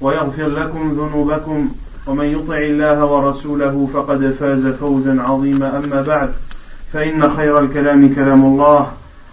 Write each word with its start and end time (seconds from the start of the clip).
ويغفر 0.00 0.46
لكم 0.46 0.92
ذنوبكم 0.92 1.68
ومن 2.06 2.24
يطع 2.24 2.58
الله 2.58 3.04
ورسوله 3.04 3.88
فقد 3.94 4.36
فاز 4.40 4.66
فوزا 4.66 5.22
عظيما. 5.22 5.78
أما 5.78 6.02
بعد 6.02 6.32
فإن 6.92 7.36
خير 7.36 7.58
الكلام 7.58 8.14
كلام 8.14 8.44
الله 8.44 8.92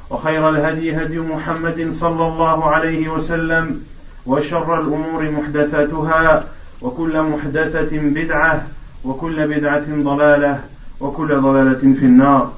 وخير 0.10 0.50
الهدي 0.50 0.96
هدي 0.96 1.20
محمد 1.20 1.94
صلى 2.00 2.28
الله 2.28 2.66
عليه 2.66 3.10
وسلم 3.10 3.82
وشر 4.26 4.82
الأمور 4.82 5.32
محدثاتها 5.32 6.44
وكل 6.82 7.22
محدثة 7.22 7.90
بدعة 7.92 8.68
وكل 9.06 9.48
بدعة 9.48 9.86
ضلالة 9.90 10.60
وكل 11.00 11.42
ضلالة 11.42 11.80
في 11.80 12.06
النار. 12.06 12.52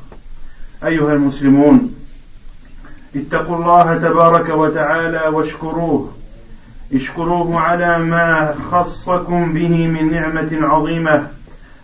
أيها 0.86 1.14
المسلمون 1.14 1.96
اتقوا 3.16 3.56
الله 3.56 3.98
تبارك 3.98 4.50
وتعالى 4.50 5.28
واشكروه. 5.34 6.12
اشكروه 6.94 7.60
على 7.60 7.98
ما 7.98 8.56
خصكم 8.72 9.54
به 9.54 9.88
من 9.88 10.12
نعمة 10.12 10.50
عظيمة 10.62 11.28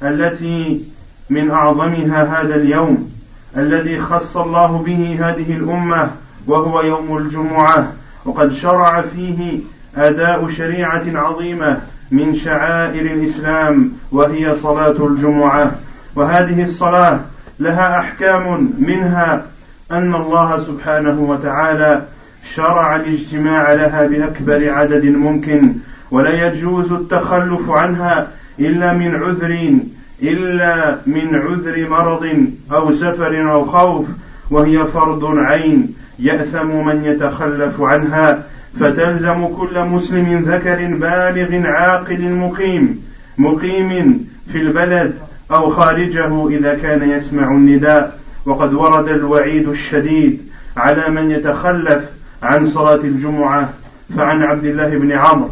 التي 0.04 0.86
من 1.30 1.52
أعظمها 1.52 2.42
هذا 2.42 2.56
اليوم 2.56 3.12
الذي 3.58 4.02
خص 4.02 4.38
الله 4.38 4.78
به 4.78 5.18
هذه 5.22 5.54
الأمة 5.54 6.12
وهو 6.48 6.82
يوم 6.82 7.18
الجمعة. 7.18 7.92
وقد 8.26 8.54
شرع 8.54 9.02
فيه 9.02 9.60
أداء 9.98 10.48
شريعة 10.48 11.04
عظيمة 11.08 11.82
من 12.12 12.36
شعائر 12.36 13.02
الإسلام 13.02 13.92
وهي 14.12 14.56
صلاة 14.56 15.06
الجمعة. 15.08 15.72
وهذه 16.16 16.64
الصلاة 16.64 17.20
لها 17.60 18.00
أحكام 18.00 18.73
منها 18.80 19.46
أن 19.92 20.16
الله 20.16 20.60
سبحانه 20.60 21.20
وتعالى 21.22 22.02
شرع 22.44 22.95
الاجتماع 22.95 23.73
لها 23.73 24.08
بأكبر 24.08 24.70
عدد 24.70 25.06
ممكن 25.06 25.73
ولا 26.12 26.48
يجوز 26.48 26.92
التخلف 26.92 27.70
عنها 27.70 28.28
إلا 28.59 28.94
من 28.94 29.16
عذر 29.16 29.80
إلا 30.23 30.98
من 31.06 31.36
عذر 31.36 31.90
مرض 31.90 32.48
أو 32.72 32.92
سفر 32.92 33.52
أو 33.52 33.66
خوف 33.66 34.06
وهي 34.52 34.88
فرض 34.88 35.26
عين 35.38 35.94
يأثم 36.20 36.86
من 36.86 37.05
يتخلف 37.05 37.82
عنها 37.82 38.44
فتلزم 38.80 39.48
كل 39.48 39.83
مسلم 39.83 40.39
ذكر 40.39 40.76
بالغ 40.76 41.67
عاقل 41.67 42.32
مقيم 42.32 43.02
مقيم 43.38 44.27
في 44.52 44.58
البلد 44.58 45.14
أو 45.52 45.70
خارجه 45.70 46.48
إذا 46.48 46.73
كان 46.76 47.10
يسمع 47.10 47.52
النداء 47.52 48.20
وقد 48.45 48.73
ورد 48.73 49.08
الوعيد 49.08 49.70
الشديد 49.70 50.42
على 50.77 51.10
من 51.10 51.32
يتخلف 51.32 52.04
عن 52.44 52.67
صلاة 52.67 52.95
الجمعة 53.04 53.70
فعن 54.17 54.44
عبد 54.44 54.66
الله 54.66 54.89
بن 54.89 55.11
عمرو 55.11 55.50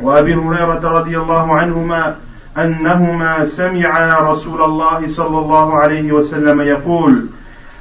وأبي 0.00 0.34
هريرة 0.34 0.98
رضي 0.98 1.18
الله 1.18 1.54
عنهما 1.54 2.16
أنهما 2.58 3.46
سمعا 3.46 4.32
رسول 4.32 4.62
الله 4.62 5.08
صلى 5.08 5.38
الله 5.38 5.74
عليه 5.74 6.12
وسلم 6.12 6.60
يقول 6.60 7.26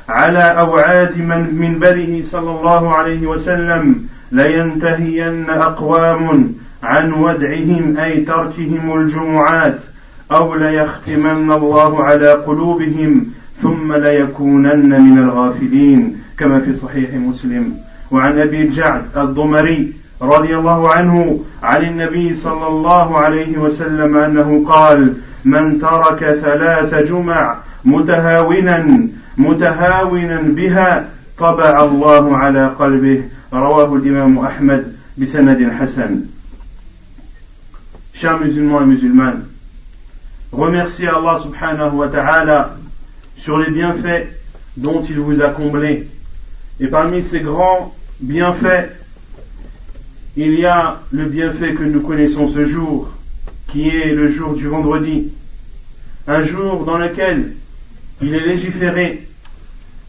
على 0.09 0.44
أوعاد 0.44 1.18
من 1.18 1.56
منبره 1.56 2.24
صلى 2.24 2.59
الله 2.59 2.96
عليه 2.96 3.28
وسلم 3.28 4.06
لينتهين 4.31 5.50
أقوام 5.50 6.53
عن 6.84 7.13
ودعهم 7.13 7.97
أي 7.97 8.22
تركهم 8.22 8.97
الجمعات 9.02 9.79
أو 10.31 10.56
ليختمن 10.56 11.52
الله 11.52 12.03
على 12.03 12.31
قلوبهم 12.31 13.25
ثم 13.62 13.94
ليكونن 13.94 15.02
من 15.02 15.18
الغافلين 15.18 16.18
كما 16.38 16.59
في 16.59 16.75
صحيح 16.75 17.13
مسلم. 17.13 17.73
وعن 18.11 18.39
أبي 18.41 18.61
الجعد 18.61 19.17
الضمري 19.17 19.94
رضي 20.22 20.55
الله 20.55 20.91
عنه 20.94 21.39
عن 21.63 21.83
النبي 21.83 22.35
صلى 22.35 22.67
الله 22.67 23.17
عليه 23.17 23.57
وسلم 23.57 24.17
أنه 24.17 24.66
قال 24.69 25.13
من 25.45 25.79
ترك 25.79 26.19
ثلاث 26.19 26.94
جمع 26.94 27.57
متهاونا 27.85 29.07
متهاونا 29.38 30.41
بها 30.41 31.09
طبع 31.38 31.83
الله 31.83 32.38
على 32.38 32.67
قلبه 32.67 33.23
رواه 33.53 33.95
الإمام 33.95 34.39
أحمد 34.39 34.95
بسند 35.17 35.72
حسن 35.79 36.22
Chers 38.13 38.39
musulmans 38.39 38.81
et 38.81 38.85
musulmanes, 38.85 39.45
remerciez 40.51 41.07
Allah 41.07 41.39
subhanahu 41.41 41.95
wa 41.95 42.07
ta'ala 42.07 42.75
sur 43.35 43.57
les 43.57 43.72
bienfaits 43.72 44.28
dont 44.78 45.01
il 45.01 45.19
vous 45.19 45.41
a 45.41 45.49
comblé. 45.49 46.07
Et 46.79 46.88
parmi 46.88 47.23
ces 47.23 47.39
grands 47.39 47.95
bienfait, 48.22 48.92
il 50.38 50.54
y 50.59 50.66
a 50.66 51.02
le 51.12 51.26
bienfait 51.26 51.74
que 51.74 51.84
nous 51.84 52.02
connaissons 52.02 52.50
ce 52.50 52.66
jour, 52.66 53.09
qui 53.68 53.90
est 53.90 54.14
le 54.14 54.32
jour 54.32 54.54
du 54.54 54.68
vendredi, 54.68 55.32
un 56.28 56.44
jour 56.44 56.86
dans 56.86 56.98
lequel 56.98 57.56
il 58.22 58.34
est 58.34 58.46
légiféré 58.46 59.28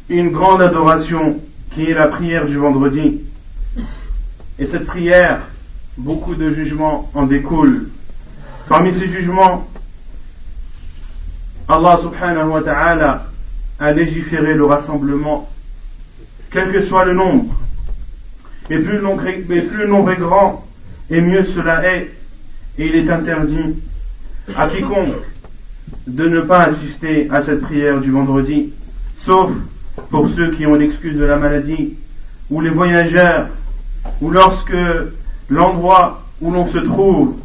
une 0.08 0.30
grande 0.30 0.60
adoration 0.60 1.40
qui 1.74 1.86
est 1.86 1.94
la 1.94 2.08
prière 2.08 2.44
du 2.44 2.58
vendredi. 2.58 3.22
Et 4.58 4.66
cette 4.66 4.84
prière, 4.84 5.40
beaucoup 5.96 6.34
de 6.34 6.50
jugements 6.50 7.10
en 7.14 7.24
découlent. 7.24 7.88
Parmi 8.68 8.92
ces 8.92 9.08
jugements, 9.08 9.66
Allah 11.66 11.98
subhanahu 12.02 12.48
wa 12.50 12.62
ta'ala 12.62 13.26
a 13.78 13.92
légiféré 13.92 14.52
le 14.52 14.66
rassemblement, 14.66 15.48
quel 16.50 16.70
que 16.70 16.82
soit 16.82 17.06
le 17.06 17.14
nombre. 17.14 17.61
Et 18.70 18.78
plus 18.78 18.98
le 18.98 20.10
est 20.10 20.16
grand, 20.18 20.64
et 21.10 21.20
mieux 21.20 21.44
cela 21.44 21.84
est. 21.84 22.10
Et 22.78 22.86
il 22.86 22.96
est 22.96 23.10
interdit 23.10 23.76
à 24.56 24.68
quiconque 24.68 25.14
de 26.06 26.28
ne 26.28 26.40
pas 26.40 26.64
assister 26.64 27.28
à 27.30 27.42
cette 27.42 27.60
prière 27.60 28.00
du 28.00 28.10
vendredi, 28.10 28.72
sauf 29.18 29.50
pour 30.10 30.28
ceux 30.28 30.52
qui 30.52 30.66
ont 30.66 30.74
l'excuse 30.74 31.16
de 31.16 31.24
la 31.24 31.36
maladie, 31.36 31.94
ou 32.50 32.60
les 32.60 32.70
voyageurs, 32.70 33.48
ou 34.20 34.30
lorsque 34.30 34.76
l'endroit 35.48 36.22
où 36.40 36.50
l'on 36.50 36.66
se 36.66 36.78
trouve 36.78 37.36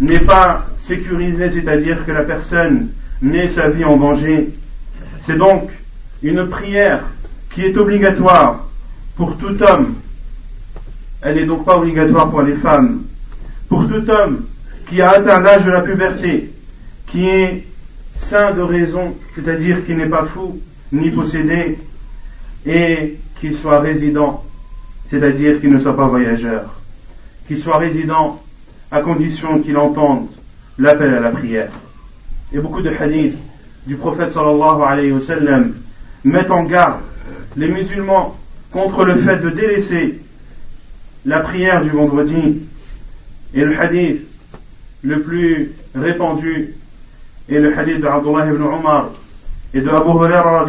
n'est 0.00 0.20
pas 0.20 0.66
sécurisé, 0.80 1.50
c'est-à-dire 1.50 2.04
que 2.04 2.12
la 2.12 2.22
personne 2.22 2.88
met 3.22 3.48
sa 3.48 3.68
vie 3.68 3.84
en 3.84 3.96
danger. 3.96 4.50
C'est 5.26 5.38
donc 5.38 5.70
une 6.22 6.48
prière 6.48 7.04
qui 7.52 7.62
est 7.62 7.76
obligatoire 7.76 8.66
pour 9.16 9.36
tout 9.36 9.62
homme 9.62 9.94
elle 11.24 11.36
n'est 11.36 11.46
donc 11.46 11.64
pas 11.64 11.78
obligatoire 11.78 12.30
pour 12.30 12.42
les 12.42 12.54
femmes. 12.54 13.02
Pour 13.68 13.88
tout 13.88 14.08
homme 14.10 14.44
qui 14.88 15.00
a 15.00 15.12
atteint 15.12 15.40
l'âge 15.40 15.64
de 15.64 15.70
la 15.70 15.80
puberté, 15.80 16.52
qui 17.06 17.26
est 17.26 17.64
sain 18.18 18.52
de 18.52 18.60
raison, 18.60 19.14
c'est-à-dire 19.34 19.86
qui 19.86 19.94
n'est 19.94 20.08
pas 20.08 20.26
fou 20.26 20.60
ni 20.92 21.10
possédé, 21.10 21.78
et 22.66 23.16
qu'il 23.40 23.56
soit 23.56 23.80
résident, 23.80 24.44
c'est-à-dire 25.10 25.60
qu'il 25.60 25.72
ne 25.72 25.78
soit 25.78 25.96
pas 25.96 26.08
voyageur, 26.08 26.74
qu'il 27.48 27.58
soit 27.58 27.78
résident 27.78 28.40
à 28.90 29.00
condition 29.00 29.58
qu'il 29.60 29.78
entende 29.78 30.28
l'appel 30.78 31.14
à 31.14 31.20
la 31.20 31.30
prière. 31.30 31.70
Et 32.52 32.58
beaucoup 32.58 32.82
de 32.82 32.90
hadiths 32.90 33.38
du 33.86 33.96
prophète 33.96 34.30
sallallahu 34.30 34.82
alayhi 34.86 35.12
wa 35.12 35.20
sallam 35.20 35.74
mettent 36.22 36.50
en 36.50 36.64
garde 36.64 37.00
les 37.56 37.68
musulmans 37.68 38.36
contre 38.70 39.04
le 39.04 39.16
fait 39.16 39.38
de 39.38 39.50
délaisser 39.50 40.20
la 41.24 41.40
prière 41.40 41.82
du 41.82 41.90
vendredi 41.90 42.62
et 43.54 43.60
le 43.60 43.78
hadith 43.78 44.22
le 45.02 45.22
plus 45.22 45.72
répandu 45.94 46.74
et 47.48 47.58
le 47.58 47.76
hadith 47.78 48.00
de 48.00 48.06
Abdullah 48.06 48.46
ibn 48.46 48.62
Umar 48.62 49.10
et 49.72 49.80
de 49.80 49.88
Abu 49.88 50.10
Huraira 50.10 50.66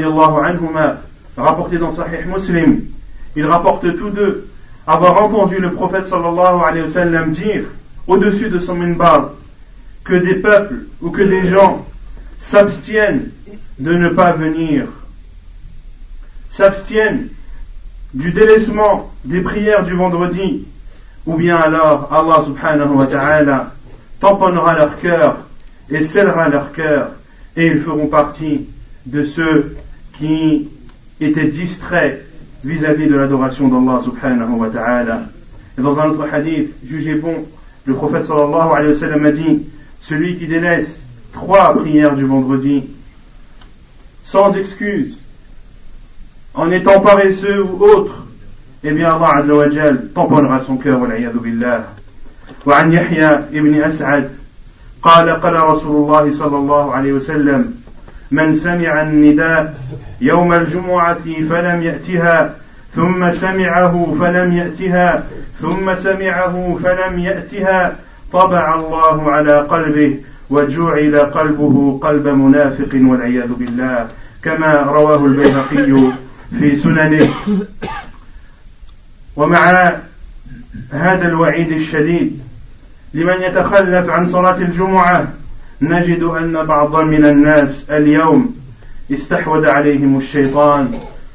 rapporté 1.37 1.77
dans 1.77 1.91
Sahih 1.91 2.25
Muslim, 2.25 2.85
ils 3.35 3.45
rapportent 3.45 3.95
tous 3.97 4.09
deux 4.09 4.47
avoir 4.87 5.23
entendu 5.23 5.57
le 5.57 5.71
prophète 5.71 6.07
sallallahu 6.07 6.61
alayhi 6.63 6.85
wa 6.85 6.91
sallam 6.91 7.31
dire 7.31 7.65
au-dessus 8.07 8.49
de 8.49 8.59
son 8.59 8.75
minbar 8.75 9.31
que 10.03 10.13
des 10.13 10.35
peuples 10.35 10.85
ou 11.01 11.09
que 11.09 11.23
des 11.23 11.47
gens 11.47 11.85
s'abstiennent 12.39 13.31
de 13.79 13.93
ne 13.93 14.09
pas 14.09 14.33
venir, 14.33 14.85
s'abstiennent 16.51 17.29
du 18.15 18.31
délaissement 18.31 19.11
des 19.25 19.41
prières 19.41 19.83
du 19.83 19.93
vendredi, 19.93 20.65
ou 21.25 21.35
bien 21.35 21.57
alors 21.57 22.11
Allah 22.11 22.43
subhanahu 22.45 22.93
wa 22.95 23.07
ta'ala 23.07 23.73
tamponnera 24.21 24.73
leur 24.73 24.97
cœur 24.99 25.39
et 25.89 26.01
scellera 26.03 26.47
leur 26.47 26.71
cœur 26.71 27.11
et 27.57 27.67
ils 27.67 27.81
feront 27.81 28.07
partie 28.07 28.67
de 29.05 29.23
ceux 29.23 29.75
qui 30.17 30.69
étaient 31.19 31.47
distraits 31.47 32.25
vis-à-vis 32.63 33.07
de 33.07 33.15
l'adoration 33.15 33.67
d'Allah 33.67 34.01
subhanahu 34.01 34.53
wa 34.53 34.69
ta'ala. 34.69 35.23
Et 35.77 35.81
dans 35.81 35.99
un 35.99 36.09
autre 36.09 36.25
hadith, 36.31 36.73
jugé 36.85 37.15
bon, 37.15 37.45
le 37.83 37.93
prophète 37.95 38.25
sallallahu 38.25 38.71
alayhi 38.75 38.93
wa 38.93 38.99
sallam 38.99 39.25
a 39.25 39.31
dit, 39.31 39.63
celui 39.99 40.37
qui 40.37 40.47
délaisse 40.47 40.99
trois 41.33 41.73
prières 41.77 42.15
du 42.15 42.23
vendredi, 42.23 42.85
sans 44.23 44.55
excuse, 44.55 45.17
en 46.55 46.71
étant 46.71 47.01
paresseux 47.01 47.63
ou 47.63 47.83
autre, 47.83 48.25
eh 48.83 48.91
bien 48.91 49.13
Allah 49.13 49.37
azza 49.37 49.53
wa 49.53 49.69
jal 49.69 50.07
tamponnera 50.13 50.61
son 50.61 50.77
cœur, 50.77 51.01
wa 51.01 51.07
billah. 51.41 51.85
وعن 52.65 52.93
يحيى 52.93 53.29
ابن 53.53 53.83
أسعد 53.83 54.29
قال 55.01 55.29
قال 55.29 55.55
رسول 55.55 55.95
الله 55.95 56.31
صلى 56.31 56.57
الله 56.57 56.93
عليه 56.93 57.13
وسلم 57.13 57.73
من 58.31 58.55
سمع 58.55 59.01
النداء 59.01 59.73
يوم 60.21 60.53
الجمعة 60.53 61.25
فلم 61.49 61.83
يأتها 61.83 62.55
ثم 62.95 63.33
سمعه 63.33 64.15
فلم 64.19 64.53
يأتها 64.53 65.23
ثم 65.61 65.95
سمعه 65.95 66.79
فلم 66.83 67.19
يأتها 67.19 67.95
طبع 68.33 68.75
الله 68.75 69.31
على 69.31 69.59
قلبه 69.59 70.19
وجعل 70.49 71.15
قلبه 71.17 71.99
قلب 72.01 72.27
منافق 72.27 72.89
والعياذ 72.93 73.53
بالله 73.53 74.07
كما 74.43 74.75
رواه 74.75 75.25
البيهقي 75.25 76.11
في 76.59 76.75
سننه. 76.77 77.29
ومع 79.35 79.91
هذا 80.91 81.27
الوعيد 81.27 81.71
الشديد 81.71 82.39
لمن 83.13 83.41
يتخلف 83.41 84.09
عن 84.09 84.25
صلاة 84.25 84.57
الجمعة 84.57 85.27
نجد 85.81 86.23
أن 86.23 86.65
بعضا 86.65 87.03
من 87.03 87.25
الناس 87.25 87.89
اليوم 87.89 88.55
استحوذ 89.11 89.65
عليهم 89.65 90.17
الشيطان 90.17 90.91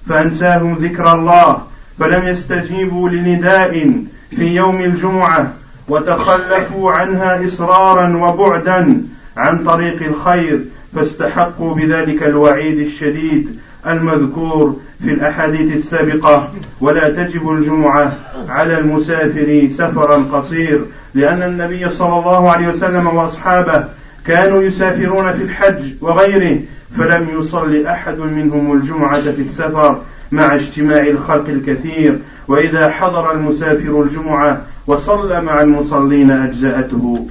فأنساهم 0.08 0.74
ذكر 0.74 1.12
الله 1.12 1.62
فلم 1.98 2.26
يستجيبوا 2.26 3.08
لنداء 3.08 4.02
في 4.30 4.44
يوم 4.44 4.80
الجمعة 4.80 5.52
وتخلفوا 5.88 6.92
عنها 6.92 7.46
إصرارا 7.46 8.16
وبعدا 8.16 9.02
عن 9.36 9.64
طريق 9.64 10.02
الخير 10.02 10.60
فاستحقوا 10.94 11.74
بذلك 11.74 12.22
الوعيد 12.22 12.78
الشديد 12.78 13.58
المذكور 13.86 14.76
في 15.02 15.10
الأحاديث 15.10 15.76
السابقة 15.76 16.52
ولا 16.80 17.08
تجب 17.08 17.50
الجمعة 17.50 18.12
على 18.48 18.78
المسافر 18.78 19.68
سفرا 19.70 20.16
قصير 20.32 20.84
لأن 21.14 21.42
النبي 21.42 21.88
صلى 21.88 22.18
الله 22.18 22.50
عليه 22.50 22.68
وسلم 22.68 23.06
وأصحابه 23.06 23.84
كانوا 24.26 24.62
يسافرون 24.62 25.32
في 25.32 25.42
الحج 25.42 25.92
وغيره 26.00 26.58
فلم 26.98 27.28
يصل 27.38 27.86
أحد 27.86 28.18
منهم 28.18 28.72
الجمعة 28.72 29.20
في 29.20 29.42
السفر 29.42 30.02
مع 30.32 30.54
اجتماع 30.54 31.00
الخلق 31.00 31.48
الكثير. 31.48 32.18
وإذا 32.48 32.90
حضر 32.90 33.32
المسافر 33.32 34.02
الجمعة 34.02 34.62
وصلى 34.86 35.40
مع 35.40 35.60
المصلين 35.60 36.30
أجزأته. 36.30 37.26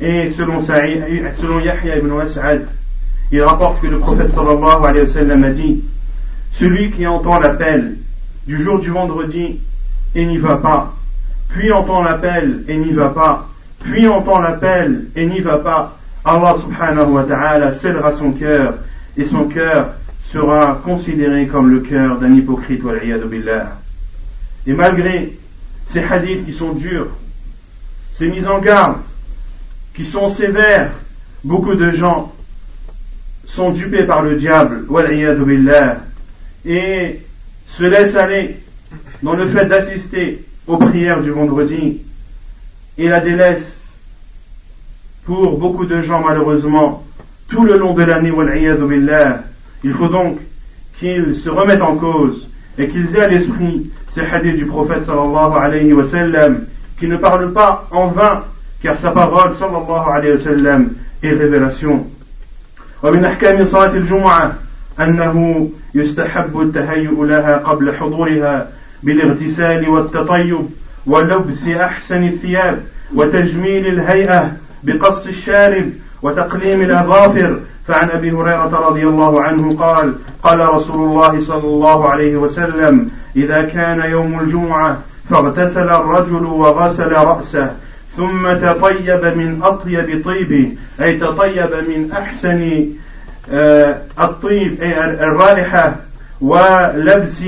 Et 0.00 0.30
selon, 0.30 0.62
selon 0.62 1.60
Yahya 1.60 1.96
ibn 1.98 2.10
As'ad, 2.10 2.66
il 3.32 3.42
rapporte 3.42 3.80
que 3.80 3.86
le 3.86 3.98
prophète 3.98 4.32
sallallahu 4.32 4.84
alayhi 4.84 5.06
wa 5.06 5.12
sallam 5.12 5.44
a 5.44 5.50
dit 5.50 5.82
Celui 6.52 6.90
qui 6.90 7.06
entend 7.06 7.38
l'appel 7.38 7.96
du 8.46 8.62
jour 8.62 8.80
du 8.80 8.90
vendredi 8.90 9.60
et 10.14 10.26
n'y 10.26 10.38
va 10.38 10.56
pas, 10.56 10.94
puis 11.48 11.70
entend 11.72 12.02
l'appel 12.02 12.64
et 12.66 12.76
n'y 12.76 12.92
va 12.92 13.10
pas, 13.10 13.48
puis 13.80 14.08
entend 14.08 14.40
l'appel 14.40 15.06
et 15.14 15.26
n'y 15.26 15.40
va 15.40 15.58
pas, 15.58 15.96
Allah 16.24 16.56
subhanahu 16.60 17.12
wa 17.12 17.22
ta'ala 17.24 17.72
scellera 17.72 18.12
son 18.12 18.32
cœur 18.32 18.74
et 19.16 19.24
son 19.24 19.44
cœur 19.44 19.94
sera 20.24 20.80
considéré 20.84 21.46
comme 21.46 21.70
le 21.70 21.80
cœur 21.80 22.18
d'un 22.18 22.34
hypocrite 22.34 22.82
billah. 22.82 23.78
Et 24.66 24.72
malgré 24.72 25.36
ces 25.88 26.02
hadiths 26.02 26.44
qui 26.44 26.52
sont 26.52 26.72
durs, 26.72 27.08
ces 28.12 28.28
mises 28.28 28.46
en 28.46 28.58
garde 28.58 28.98
qui 29.94 30.04
sont 30.04 30.28
sévères, 30.28 30.92
beaucoup 31.42 31.74
de 31.74 31.90
gens 31.90 32.32
sont 33.50 33.70
dupés 33.70 34.04
par 34.04 34.22
le 34.22 34.36
diable 34.36 34.84
et 36.64 37.20
se 37.66 37.82
laissent 37.82 38.14
aller 38.14 38.56
dans 39.22 39.34
le 39.34 39.48
fait 39.48 39.66
d'assister 39.66 40.44
aux 40.68 40.76
prières 40.76 41.20
du 41.20 41.30
vendredi 41.30 42.00
et 42.96 43.08
la 43.08 43.18
délaisse 43.18 43.76
pour 45.24 45.58
beaucoup 45.58 45.84
de 45.84 46.00
gens 46.00 46.22
malheureusement 46.24 47.04
tout 47.48 47.64
le 47.64 47.76
long 47.76 47.92
de 47.92 48.04
l'année 48.04 48.32
il 49.82 49.92
faut 49.94 50.08
donc 50.08 50.38
qu'ils 50.98 51.34
se 51.34 51.50
remettent 51.50 51.82
en 51.82 51.96
cause 51.96 52.48
et 52.78 52.88
qu'ils 52.88 53.16
aient 53.16 53.22
à 53.22 53.28
l'esprit 53.28 53.90
ces 54.12 54.20
hadiths 54.20 54.56
du 54.56 54.66
prophète 54.66 55.06
sallallahu 55.06 55.58
alayhi 55.60 55.92
wa 55.92 56.04
qui 56.98 57.08
ne 57.08 57.16
parlent 57.16 57.52
pas 57.52 57.88
en 57.90 58.08
vain 58.08 58.44
car 58.80 58.96
sa 58.96 59.10
parole 59.10 59.54
sallallahu 59.54 60.08
alayhi 60.12 60.32
wa 60.34 60.38
sallam 60.38 60.92
est 61.22 61.30
révélation 61.30 62.06
ومن 63.02 63.24
أحكام 63.24 63.64
صلاة 63.64 63.90
الجمعة 63.90 64.52
أنه 65.00 65.68
يستحب 65.94 66.60
التهيؤ 66.60 67.24
لها 67.24 67.56
قبل 67.56 67.96
حضورها 67.96 68.68
بالاغتسال 69.02 69.88
والتطيب 69.88 70.66
ولبس 71.06 71.68
أحسن 71.68 72.24
الثياب 72.24 72.82
وتجميل 73.14 73.86
الهيئة 73.86 74.52
بقص 74.82 75.26
الشارب 75.26 75.90
وتقليم 76.22 76.80
الأظافر. 76.80 77.60
فعن 77.88 78.10
أبي 78.10 78.30
هريرة 78.30 78.88
رضي 78.88 79.06
الله 79.06 79.42
عنه 79.42 79.76
قال 79.76 80.14
قال 80.42 80.74
رسول 80.74 81.08
الله 81.08 81.40
صلى 81.40 81.64
الله 81.64 82.08
عليه 82.08 82.36
وسلم 82.36 83.10
إذا 83.36 83.62
كان 83.62 84.10
يوم 84.10 84.40
الجمعة 84.40 84.98
فاغتسل 85.30 85.90
الرجل 85.90 86.44
وغسل 86.46 87.12
رأسه 87.12 87.70
ثم 88.20 88.52
تطيب 88.52 89.24
من 89.24 89.60
أطيب 89.62 90.24
طيبه 90.24 90.72
أي 91.02 91.16
تطيب 91.18 91.70
من 91.88 92.12
أحسن 92.12 92.86
آه، 93.52 94.02
الطيب 94.20 94.82
أي 94.82 95.04
الرائحة 95.04 95.96
ولبس 96.40 97.42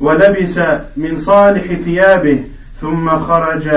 ولبس 0.00 0.60
من 0.96 1.18
صالح 1.18 1.74
ثيابه 1.84 2.44
ثم 2.80 3.10
خرج 3.18 3.68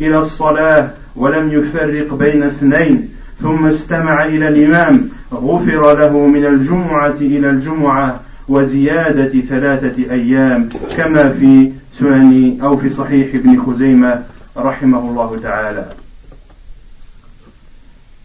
إلى 0.00 0.18
الصلاة 0.18 0.90
ولم 1.16 1.52
يفرق 1.52 2.14
بين 2.14 2.42
اثنين 2.42 3.08
ثم 3.42 3.66
استمع 3.66 4.24
إلى 4.24 4.48
الإمام 4.48 5.08
غفر 5.32 5.98
له 5.98 6.26
من 6.26 6.46
الجمعة 6.46 7.16
إلى 7.20 7.50
الجمعة 7.50 8.20
وزيادة 8.48 9.40
ثلاثة 9.40 10.12
أيام 10.12 10.68
كما 10.96 11.32
في 11.32 11.72
سنن 11.98 12.58
أو 12.62 12.76
في 12.76 12.90
صحيح 12.90 13.34
ابن 13.34 13.62
خزيمة. 13.62 14.22
rahimahullah 14.58 15.30
ta'ala. 15.40 15.88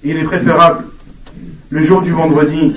Il 0.03 0.17
est 0.17 0.23
préférable, 0.23 0.85
le 1.69 1.83
jour 1.83 2.01
du 2.01 2.11
vendredi, 2.11 2.75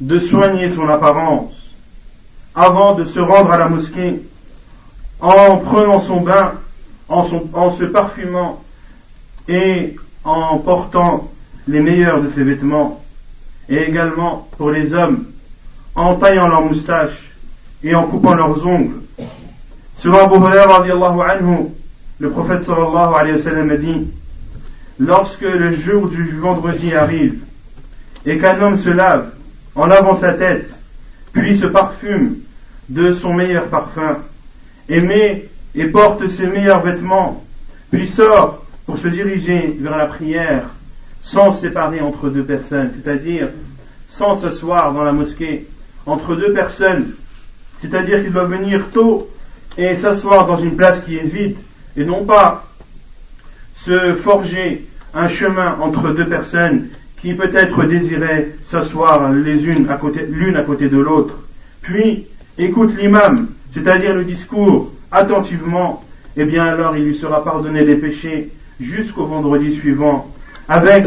de 0.00 0.18
soigner 0.18 0.68
son 0.70 0.88
apparence 0.88 1.52
avant 2.54 2.94
de 2.94 3.04
se 3.04 3.20
rendre 3.20 3.52
à 3.52 3.58
la 3.58 3.68
mosquée 3.68 4.22
en 5.20 5.58
prenant 5.58 6.00
son 6.00 6.20
bain, 6.20 6.54
en, 7.08 7.22
se 7.24 7.84
parfumant 7.84 8.62
et 9.48 9.96
en 10.24 10.58
portant 10.58 11.30
les 11.68 11.80
meilleurs 11.80 12.22
de 12.22 12.30
ses 12.30 12.42
vêtements, 12.42 13.02
et 13.68 13.76
également 13.76 14.48
pour 14.56 14.70
les 14.70 14.92
hommes, 14.94 15.26
en 15.94 16.16
taillant 16.16 16.48
leurs 16.48 16.62
moustaches 16.62 17.30
et 17.82 17.94
en 17.94 18.04
coupant 18.04 18.34
leurs 18.34 18.66
ongles. 18.66 19.00
Selon 19.98 20.24
Abu 20.24 20.36
Hurairah, 20.36 20.84
le 22.18 22.30
prophète 22.30 22.62
sallallahu 22.62 23.14
alayhi 23.14 23.36
wa 23.36 23.42
sallam 23.42 23.70
a 23.70 23.76
dit 23.76 24.06
Lorsque 24.98 25.42
le 25.42 25.72
jour 25.72 26.08
du 26.08 26.24
vendredi 26.38 26.94
arrive 26.94 27.40
et 28.24 28.38
qu'un 28.38 28.60
homme 28.60 28.78
se 28.78 28.88
lave 28.88 29.30
en 29.74 29.86
lavant 29.86 30.16
sa 30.16 30.32
tête, 30.32 30.70
puis 31.32 31.56
se 31.56 31.66
parfume 31.66 32.36
de 32.88 33.12
son 33.12 33.34
meilleur 33.34 33.66
parfum, 33.66 34.18
et 34.88 35.00
met 35.02 35.48
et 35.74 35.88
porte 35.88 36.26
ses 36.28 36.46
meilleurs 36.46 36.82
vêtements, 36.82 37.44
puis 37.90 38.08
sort 38.08 38.64
pour 38.86 38.98
se 38.98 39.08
diriger 39.08 39.76
vers 39.78 39.98
la 39.98 40.06
prière, 40.06 40.70
sans 41.22 41.52
séparer 41.52 42.00
entre 42.00 42.30
deux 42.30 42.44
personnes, 42.44 42.92
c'est-à-dire 42.94 43.48
sans 44.08 44.40
s'asseoir 44.40 44.94
dans 44.94 45.02
la 45.02 45.12
mosquée 45.12 45.66
entre 46.06 46.36
deux 46.36 46.54
personnes, 46.54 47.12
c'est-à-dire 47.82 48.22
qu'ils 48.22 48.32
doivent 48.32 48.52
venir 48.52 48.86
tôt 48.92 49.28
et 49.76 49.94
s'asseoir 49.96 50.46
dans 50.46 50.56
une 50.56 50.76
place 50.76 51.02
qui 51.02 51.18
est 51.18 51.26
vide 51.26 51.56
et 51.96 52.04
non 52.04 52.24
pas 52.24 52.66
se 53.76 54.14
forger 54.14 54.86
un 55.14 55.28
chemin 55.28 55.76
entre 55.80 56.10
deux 56.10 56.26
personnes 56.26 56.88
qui 57.20 57.34
peut-être 57.34 57.84
désiraient 57.84 58.52
s'asseoir 58.64 59.32
les 59.32 59.64
unes 59.64 59.88
à 59.88 59.96
côté, 59.96 60.26
l'une 60.28 60.56
à 60.56 60.62
côté 60.62 60.88
de 60.88 60.98
l'autre. 60.98 61.34
Puis, 61.80 62.26
écoute 62.58 62.96
l'imam, 62.98 63.48
c'est-à-dire 63.72 64.14
le 64.14 64.24
discours, 64.24 64.92
attentivement, 65.10 66.04
et 66.36 66.42
eh 66.42 66.44
bien 66.44 66.64
alors 66.64 66.96
il 66.96 67.04
lui 67.04 67.14
sera 67.14 67.42
pardonné 67.42 67.84
des 67.84 67.96
péchés 67.96 68.50
jusqu'au 68.78 69.24
vendredi 69.24 69.72
suivant, 69.72 70.30
avec 70.68 71.06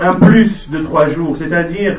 un 0.00 0.12
plus 0.14 0.68
de 0.70 0.80
trois 0.80 1.08
jours, 1.08 1.36
c'est-à-dire 1.38 1.98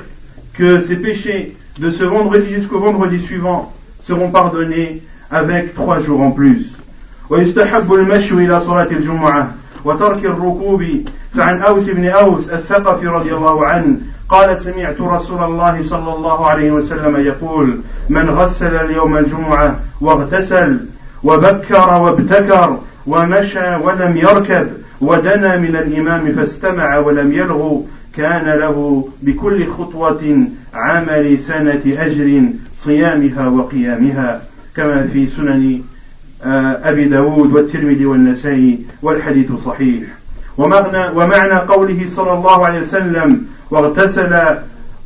que 0.53 0.79
ces 0.81 0.97
péchés 0.97 1.55
de 1.79 1.89
ce 1.89 2.03
vendredi 2.03 2.53
jusqu'au 2.53 2.79
vendredi 2.79 3.19
suivant 3.19 3.73
seront 4.03 4.29
pardonnés 4.29 5.01
avec 5.31 5.73
trois 5.73 5.99
jours 5.99 6.21
en 6.21 6.31
plus. 6.31 6.78
وترك 9.85 10.25
الركوب 10.25 10.83
فعن 11.35 11.61
أوس 11.61 11.83
بن 11.83 12.09
أوس 12.09 12.49
الثقفي 12.49 13.07
رضي 13.07 13.33
الله 13.33 13.65
عنه 13.65 13.97
قال 14.29 14.59
سمعت 14.59 15.01
رسول 15.01 15.43
الله 15.43 15.83
صلى 15.83 16.13
الله 16.13 16.47
عليه 16.47 16.71
وسلم 16.71 17.25
يقول 17.25 17.79
من 18.09 18.29
غسل 18.29 18.75
اليوم 18.75 19.17
الجمعة 19.17 19.79
واغتسل 20.01 20.79
وبكر 21.23 22.01
وابتكر 22.01 22.77
ومشى 23.07 23.75
ولم 23.75 24.17
يركب 24.17 24.67
ودنا 25.01 25.57
من 25.57 25.75
الإمام 25.75 26.31
فاستمع 26.35 26.97
ولم 26.97 27.31
يلغو 27.31 27.85
كان 28.17 28.49
له 28.59 29.07
بكل 29.21 29.67
خطوة 29.67 30.47
عمل 30.73 31.39
سنة 31.39 31.81
أجر 31.85 32.43
صيامها 32.83 33.47
وقيامها 33.47 34.41
كما 34.75 35.07
في 35.13 35.27
سنن 35.27 35.81
أبي 36.43 37.05
داود 37.05 37.53
والترمذي 37.53 38.05
والنسائي 38.05 38.79
والحديث 39.01 39.51
صحيح. 39.65 40.03
ومعنى, 40.57 41.09
ومعنى 41.15 41.53
قوله 41.53 42.05
صلى 42.09 42.33
الله 42.33 42.65
عليه 42.65 42.81
وسلم 42.81 43.45
واغتسل 43.71 44.39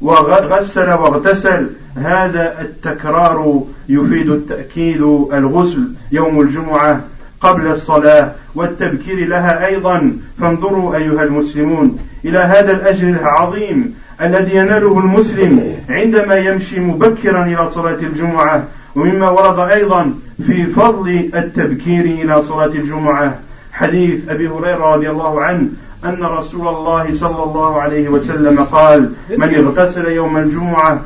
وغسل 0.02 0.90
واغتسل 0.90 1.68
هذا 1.96 2.62
التكرار 2.62 3.64
يفيد 3.90 4.30
التأكيد 4.30 5.02
الغسل 5.34 5.88
يوم 6.12 6.42
الجمعة 6.42 7.02
قبل 7.42 7.68
الصلاة 7.68 8.32
والتبكير 8.56 9.28
لها 9.28 9.66
أيضا. 9.66 10.18
فانظروا 10.42 10.96
أيها 10.96 11.24
المسلمون 11.24 12.00
إلى 12.26 12.38
هذا 12.38 12.72
الأجر 12.72 13.08
العظيم 13.08 13.96
الذي 14.22 14.56
يناله 14.56 15.00
المسلم 15.00 15.64
عندما 15.90 16.36
يمشي 16.36 16.80
مبكرا 16.80 17.46
إلى 17.46 17.70
صلاة 17.70 18.00
الجمعة 18.00 18.64
ومما 18.96 19.30
ورد 19.30 19.60
أيضا 19.60 20.14
في 20.48 20.66
فضل 20.66 21.30
التبكير 21.36 22.06
إلى 22.06 22.42
صلاة 22.42 22.66
الجمعة 22.66 23.40
حديث 23.74 24.30
أبي 24.30 24.48
هريرة 24.48 24.96
رضي 24.96 25.10
الله 25.10 25.42
عنه 25.42 25.68
أن 26.06 26.24
رسول 26.24 26.68
الله 26.68 27.14
صلى 27.14 27.44
الله 27.44 27.82
عليه 27.82 28.10
وسلم 28.10 28.64
قال 28.64 29.12
من 29.38 29.54
اغتسل 29.56 30.06
يوم 30.06 30.38
الجمعة 30.38 31.02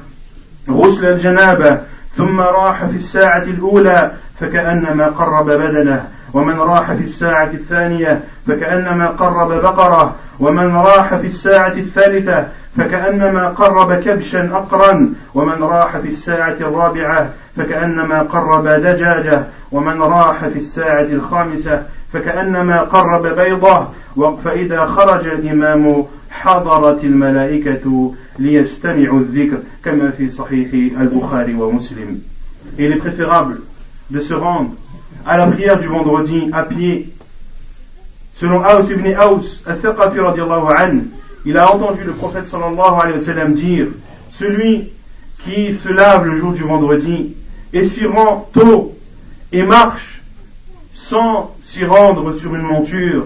غسل 0.70 1.06
الجنابة 1.06 1.80
ثم 2.18 2.40
راح 2.40 2.86
في 2.86 2.96
الساعة 2.98 3.44
الأولى 3.44 4.12
فكأنما 4.40 5.08
قرب 5.08 5.46
بدنه 5.46 6.08
ومن 6.34 6.60
راح 6.60 6.94
في 6.94 7.04
الساعة 7.04 7.50
الثانية 7.54 8.22
فكأنما 8.48 9.08
قرب 9.08 9.48
بقرة 9.48 10.16
ومن 10.40 10.76
راح 10.76 11.16
في 11.16 11.28
الساعة 11.28 11.74
الثالثة 11.74 12.48
فكأنما 12.78 13.48
قرب 13.50 13.94
كبشا 13.94 14.50
أقرا 14.54 15.14
ومن 15.36 15.64
راح 15.64 15.98
في 15.98 16.08
الساعة 16.08 16.56
الرابعة 16.62 17.30
فكأنما 17.58 18.22
قرب 18.22 18.68
دجاجة 18.68 19.44
ومن 19.72 20.02
راح 20.02 20.48
في 20.48 20.60
الساعة 20.60 21.02
الخامسة 21.02 21.84
فكأنما 22.14 22.82
قرب 22.82 23.28
بيضة 23.28 23.88
فإذا 24.44 24.86
خرج 24.86 25.28
الإمام 25.28 26.06
حضرت 26.30 27.04
الملائكة 27.04 28.14
ليستمعوا 28.40 29.20
الذكر 29.20 29.58
كما 29.86 30.12
في 30.12 30.30
صحيح 30.30 30.70
البخاري 31.02 31.54
ومسلم. 31.54 32.20
Il 32.78 32.92
est 32.92 32.98
préférable 32.98 33.58
de 34.10 34.20
se 34.20 34.34
rendre 34.34 34.72
à 35.26 35.38
la 35.38 35.48
prière 35.48 35.78
du 35.78 35.88
vendredi 35.88 36.50
à 36.54 36.64
pied. 36.64 37.14
Selon 38.36 38.64
Aus 38.64 38.90
ibn 38.90 39.14
anhu, 39.14 41.10
il 41.46 41.58
a 41.58 41.74
entendu 41.74 42.04
le 42.04 42.14
prophète 42.14 42.48
sallallahu 42.48 43.02
alayhi 43.02 43.18
wa 43.18 43.24
sallam 43.24 43.54
dire 43.54 43.88
Celui 44.32 44.90
qui 45.44 45.76
se 45.76 45.90
lave 45.90 46.26
le 46.26 46.40
jour 46.40 46.54
du 46.54 46.64
vendredi 46.64 47.36
et 47.74 47.84
s'y 47.84 48.06
rend 48.06 48.50
tôt 48.54 48.98
et 49.52 49.64
marche 49.64 50.22
sans 50.94 51.56
s'y 51.64 51.86
rendre 51.86 52.34
sur 52.34 52.56
une 52.56 52.62
monture 52.62 53.26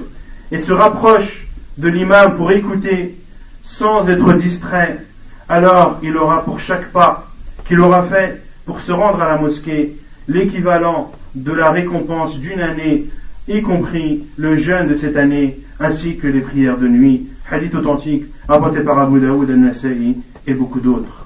et 0.52 0.60
se 0.60 0.72
rapproche 0.72 1.48
de 1.78 1.88
l'imam 1.88 2.36
pour 2.36 2.52
écouter 2.52 3.18
sans 3.64 4.10
être 4.10 4.34
distrait, 4.34 5.00
alors 5.48 6.00
il 6.04 6.18
aura 6.18 6.44
pour 6.44 6.60
chaque 6.60 6.92
pas 6.92 7.28
qu'il 7.66 7.80
aura 7.80 8.04
fait 8.04 8.42
pour 8.66 8.82
se 8.82 8.92
rendre 8.92 9.22
à 9.22 9.30
la 9.30 9.38
mosquée 9.38 9.96
l'équivalent 10.28 11.12
de 11.36 11.52
la 11.52 11.72
récompense 11.72 12.38
d'une 12.40 12.60
année, 12.60 13.08
y 13.48 13.62
compris 13.62 14.24
le 14.38 14.56
jeûne 14.56 14.88
de 14.88 14.96
cette 14.96 15.16
année, 15.16 15.60
ainsi 15.80 16.18
que 16.18 16.28
les 16.28 16.42
prières 16.42 16.78
de 16.78 16.88
nuit. 16.88 17.28
Hadith 17.50 17.76
authentique 17.76 18.26
rapporté 18.48 18.82
par 18.82 19.00
Abu 19.00 19.20
Daoud 19.20 19.50
al-Nasa'i 19.50 20.18
et 20.48 20.54
beaucoup 20.54 20.80
d'autres. 20.80 21.26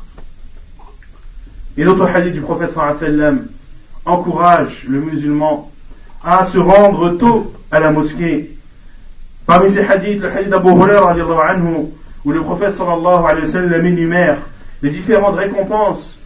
Et 1.78 1.84
d'autres 1.84 2.08
hadiths 2.08 2.34
du 2.34 2.42
prophète 2.42 2.72
sallam 2.72 3.48
encouragent 4.06 4.86
le 4.88 5.02
musulman 5.02 5.72
à 6.24 6.46
se 6.46 6.58
rendre 6.58 7.18
tôt 7.18 7.54
à 7.72 7.80
la 7.80 7.92
mosquée. 7.92 8.52
Parmi 9.46 9.70
ces 9.70 9.82
hadiths, 9.82 10.22
le 10.22 10.32
hadith 10.32 10.50
d'Abu 10.50 10.70
Hurairah 10.70 11.16
où 12.24 12.32
le 12.32 12.42
prophète 12.42 12.72
sallallahu 12.72 13.26
alayhi 13.26 13.46
wa 13.46 13.52
sallam 13.52 13.86
énumère 13.86 14.38
les 14.82 14.90
différentes 14.90 15.36
récompenses 15.36 16.18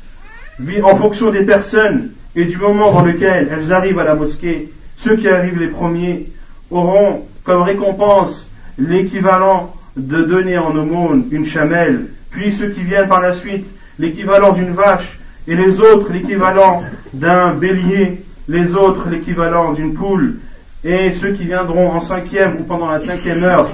en 0.83 0.95
fonction 0.97 1.31
des 1.31 1.43
personnes 1.43 2.11
et 2.35 2.45
du 2.45 2.57
moment 2.57 2.91
dans 2.91 3.03
lequel 3.03 3.49
elles 3.51 3.73
arrivent 3.73 3.99
à 3.99 4.03
la 4.03 4.15
mosquée, 4.15 4.69
ceux 4.97 5.15
qui 5.15 5.27
arrivent 5.27 5.59
les 5.59 5.67
premiers 5.67 6.27
auront 6.69 7.25
comme 7.43 7.63
récompense 7.63 8.47
l'équivalent 8.77 9.73
de 9.97 10.23
donner 10.23 10.57
en 10.57 10.75
aumône 10.75 11.27
une 11.31 11.45
chamelle, 11.45 12.07
puis 12.29 12.51
ceux 12.51 12.69
qui 12.69 12.83
viennent 12.83 13.07
par 13.07 13.21
la 13.21 13.33
suite 13.33 13.65
l'équivalent 13.97 14.53
d'une 14.53 14.71
vache, 14.71 15.19
et 15.47 15.55
les 15.55 15.79
autres 15.79 16.11
l'équivalent 16.13 16.83
d'un 17.13 17.53
bélier, 17.53 18.23
les 18.47 18.75
autres 18.75 19.09
l'équivalent 19.09 19.73
d'une 19.73 19.93
poule, 19.93 20.37
et 20.83 21.11
ceux 21.13 21.31
qui 21.31 21.45
viendront 21.45 21.91
en 21.91 22.01
cinquième 22.01 22.57
ou 22.59 22.63
pendant 22.63 22.89
la 22.89 22.99
cinquième 22.99 23.43
heure, 23.43 23.69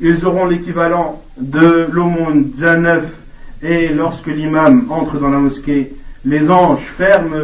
ils 0.00 0.24
auront 0.26 0.46
l'équivalent 0.46 1.22
de 1.36 1.86
l'aumône 1.90 2.50
d'un 2.56 2.84
œuf, 2.84 3.04
et 3.62 3.88
lorsque 3.88 4.26
l'imam 4.26 4.86
entre 4.90 5.18
dans 5.18 5.30
la 5.30 5.38
mosquée, 5.38 5.92
les 6.25 6.49
anges 6.49 6.85
ferment 6.97 7.35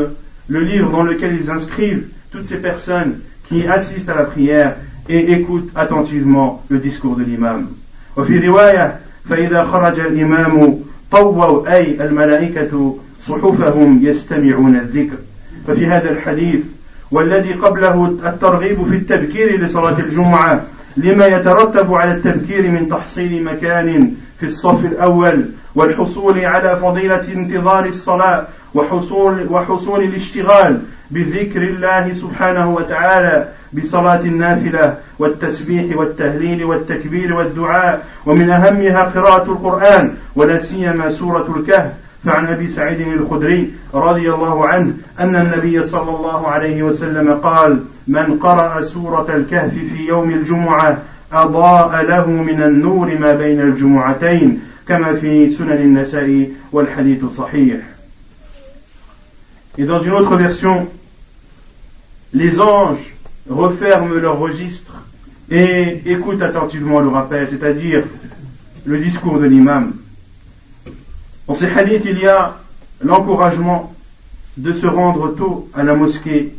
le 0.48 0.60
livre 0.60 0.92
dans 0.92 1.04
lequel 1.04 1.38
ils 1.42 1.50
inscrivent 1.50 2.08
toutes 2.32 2.48
ces 2.48 2.58
personnes 2.58 3.20
qui 3.48 3.68
assistent 3.68 4.10
à 4.10 4.16
la 4.16 4.26
prière 4.26 4.76
et 5.08 5.32
écoutent 5.32 5.72
attentivement 5.76 6.64
le 6.70 6.80
discours 6.80 7.16
de 7.16 7.24
l'imam. 7.24 7.68
وفي 8.18 8.40
رواية 8.40 9.00
فإذا 9.30 9.64
خرج 9.64 10.00
الإمام 10.00 10.80
طووا 11.12 11.74
أي 11.74 12.06
الملائكة 12.06 12.98
صحفهم 13.28 14.00
يستمعون 14.04 14.76
الذكر 14.76 15.18
ففي 15.68 15.86
هذا 15.88 16.12
الحديث 16.12 16.62
والذي 17.12 17.54
قبله 17.54 18.06
الترغيب 18.26 18.84
في 18.90 18.96
التبكير 18.96 19.62
لصلاة 19.62 20.00
الجمعة 20.00 20.64
لما 20.98 21.26
يترتب 21.26 21.94
على 21.94 22.12
التبكير 22.12 22.72
من 22.72 22.90
تحصيل 22.90 23.44
مكان 23.44 24.14
في 24.40 24.46
الصف 24.46 24.86
الأول 24.86 25.46
والحصول 25.76 26.46
على 26.46 26.80
فضيلة 26.82 27.34
انتظار 27.34 27.86
الصلاة 27.86 28.48
وحصول, 28.75 29.47
وحصول 29.51 30.05
الاشتغال 30.05 30.83
بذكر 31.11 31.63
الله 31.63 32.13
سبحانه 32.13 32.75
وتعالى 32.75 33.49
بصلاة 33.73 34.21
النافلة 34.21 34.97
والتسبيح 35.19 35.97
والتهليل 35.97 36.65
والتكبير 36.65 37.35
والدعاء. 37.35 38.07
ومن 38.27 38.51
أهمها 38.51 39.03
قراءة 39.03 39.45
القرآن 39.45 40.15
ولا 40.37 40.63
سيما 40.63 41.11
سورة 41.11 41.55
الكهف. 41.57 41.93
فعن 42.25 42.47
أبي 42.47 42.69
سعيد 42.69 43.01
الخدري 43.01 43.73
رضي 43.95 44.31
الله 44.33 44.67
عنه 44.67 44.93
أن 45.21 45.37
النبي 45.37 45.83
صلى 45.83 46.17
الله 46.17 46.49
عليه 46.49 46.83
وسلم 46.83 47.33
قال 47.35 47.81
من 48.09 48.39
قرأ 48.39 48.83
سورة 48.83 49.27
الكهف 49.37 49.73
في 49.73 50.07
يوم 50.09 50.31
الجمعة 50.31 50.99
أضاء 51.33 52.03
له 52.03 52.31
من 52.31 52.63
النور 52.63 53.19
ما 53.19 53.35
بين 53.35 53.61
الجمعتين 53.61 54.61
كما 54.89 55.15
في 55.15 55.51
سنن 55.51 55.73
النساء 55.73 56.51
والحديث 56.73 57.25
صحيح. 57.25 57.81
Et 59.81 59.85
dans 59.85 59.99
une 59.99 60.13
autre 60.13 60.37
version, 60.37 60.89
les 62.35 62.61
anges 62.61 63.15
referment 63.49 64.13
leur 64.13 64.39
registre 64.39 64.93
et 65.51 66.03
écoute 66.05 66.43
attentivement 66.43 67.01
le 67.01 67.09
rappel, 67.09 67.49
c'est-à-dire 67.49 68.05
le 68.85 68.99
discours 68.99 69.39
de 69.39 69.47
l'imam. 69.47 69.95
Dans 71.47 71.55
ces 71.55 71.71
hadiths, 71.71 72.03
il 72.05 72.19
y 72.19 72.27
a 72.27 72.59
l'encouragement 73.01 73.95
de 74.59 74.75
se 74.75 74.87
rendre 74.87 75.35
tôt 75.35 75.71
à 75.73 75.83
la 75.83 75.95
mosquée 75.95 76.53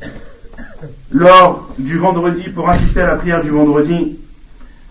lors 1.12 1.70
du 1.78 2.00
vendredi 2.00 2.50
pour 2.50 2.70
assister 2.70 3.02
à 3.02 3.08
la 3.08 3.18
prière 3.18 3.44
du 3.44 3.52
vendredi. 3.52 4.18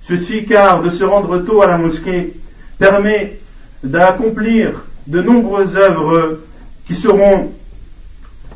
Ceci 0.06 0.46
car 0.46 0.84
de 0.84 0.90
se 0.90 1.02
rendre 1.02 1.38
tôt 1.38 1.62
à 1.62 1.66
la 1.66 1.78
mosquée 1.78 2.34
permet 2.78 3.40
d'accomplir 3.82 4.84
de 5.08 5.20
nombreuses 5.20 5.76
œuvres 5.76 6.38
qui 6.86 6.94
seront 6.94 7.50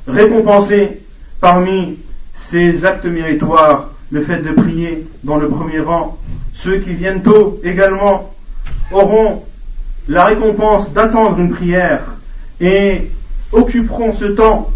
récompensées 0.07 1.01
parmi 1.41 1.99
ces 2.37 2.85
actes 2.85 3.07
méritoires, 3.07 3.89
le 4.11 4.23
fait 4.23 4.39
de 4.39 4.51
prier 4.51 5.07
dans 5.23 5.37
le 5.37 5.49
premier 5.49 5.81
rang. 5.81 6.19
Ceux 6.55 6.79
qui 6.79 6.93
viennent 6.93 7.23
tôt 7.23 7.61
également 7.65 8.33
auront 8.93 9.43
la 10.09 10.27
récompense 10.27 10.93
d'attendre 10.93 11.39
une 11.39 11.51
prière 11.51 12.03
et 12.61 13.11
occuperont 13.53 14.13
ce 14.13 14.27
temps 14.27 14.71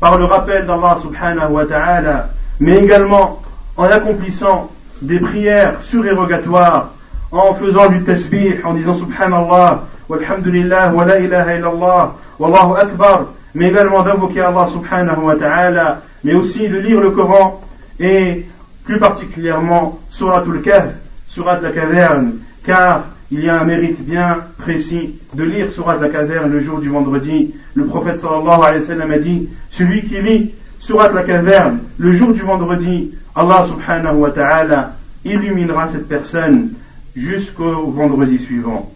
par 0.00 0.18
le 0.18 0.24
rappel 0.24 0.66
d'Allah 0.66 0.98
subhanahu 1.00 1.52
wa 1.52 1.66
ta'ala, 1.66 2.30
mais 2.58 2.78
également 2.78 3.40
en 3.76 3.84
accomplissant 3.84 4.70
des 5.00 5.20
prières 5.20 5.82
surérogatoires, 5.82 6.90
en 7.30 7.54
faisant 7.54 7.88
du 7.88 8.02
tasbih, 8.02 8.56
en 8.64 8.74
disant 8.74 8.94
subhanallah, 8.94 9.84
walhamdulillah, 10.12 10.92
wa 10.94 11.04
la 11.04 11.18
ilaha 11.18 11.56
illallah, 11.56 12.14
wallahu 12.38 12.76
akbar, 12.76 13.32
mais 13.54 13.68
également 13.68 14.02
d'invoquer 14.02 14.42
Allah 14.42 14.68
subhanahu 14.70 15.24
wa 15.24 15.36
ta'ala, 15.36 16.02
mais 16.22 16.34
aussi 16.34 16.68
de 16.68 16.78
lire 16.78 17.00
le 17.00 17.10
Coran 17.10 17.62
et 17.98 18.46
plus 18.84 18.98
particulièrement 18.98 19.98
Suratul 20.10 20.60
Kahf, 20.62 20.94
Surat 21.28 21.60
la 21.60 21.70
caverne, 21.70 22.32
car 22.64 23.04
il 23.30 23.44
y 23.44 23.48
a 23.48 23.60
un 23.60 23.64
mérite 23.64 24.04
bien 24.04 24.38
précis 24.58 25.18
de 25.32 25.44
lire 25.44 25.72
Surat 25.72 25.96
la 25.96 26.10
caverne 26.10 26.52
le 26.52 26.60
jour 26.60 26.78
du 26.78 26.90
vendredi. 26.90 27.54
Le 27.74 27.86
prophète 27.86 28.18
sallallahu 28.18 28.62
alayhi 28.62 28.82
wa 28.82 28.86
sallam 28.86 29.10
a 29.10 29.18
dit, 29.18 29.48
celui 29.70 30.02
qui 30.02 30.20
lit 30.20 30.52
Surat 30.78 31.10
la 31.12 31.22
caverne 31.22 31.78
le 31.96 32.12
jour 32.12 32.32
du 32.32 32.42
vendredi, 32.42 33.14
Allah 33.34 33.64
subhanahu 33.66 34.16
wa 34.16 34.30
ta'ala 34.30 34.92
illuminera 35.24 35.88
cette 35.88 36.08
personne 36.08 36.72
jusqu'au 37.16 37.90
vendredi 37.90 38.38
suivant. 38.38 38.90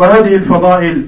وهذه 0.00 0.34
الفضائل 0.34 1.04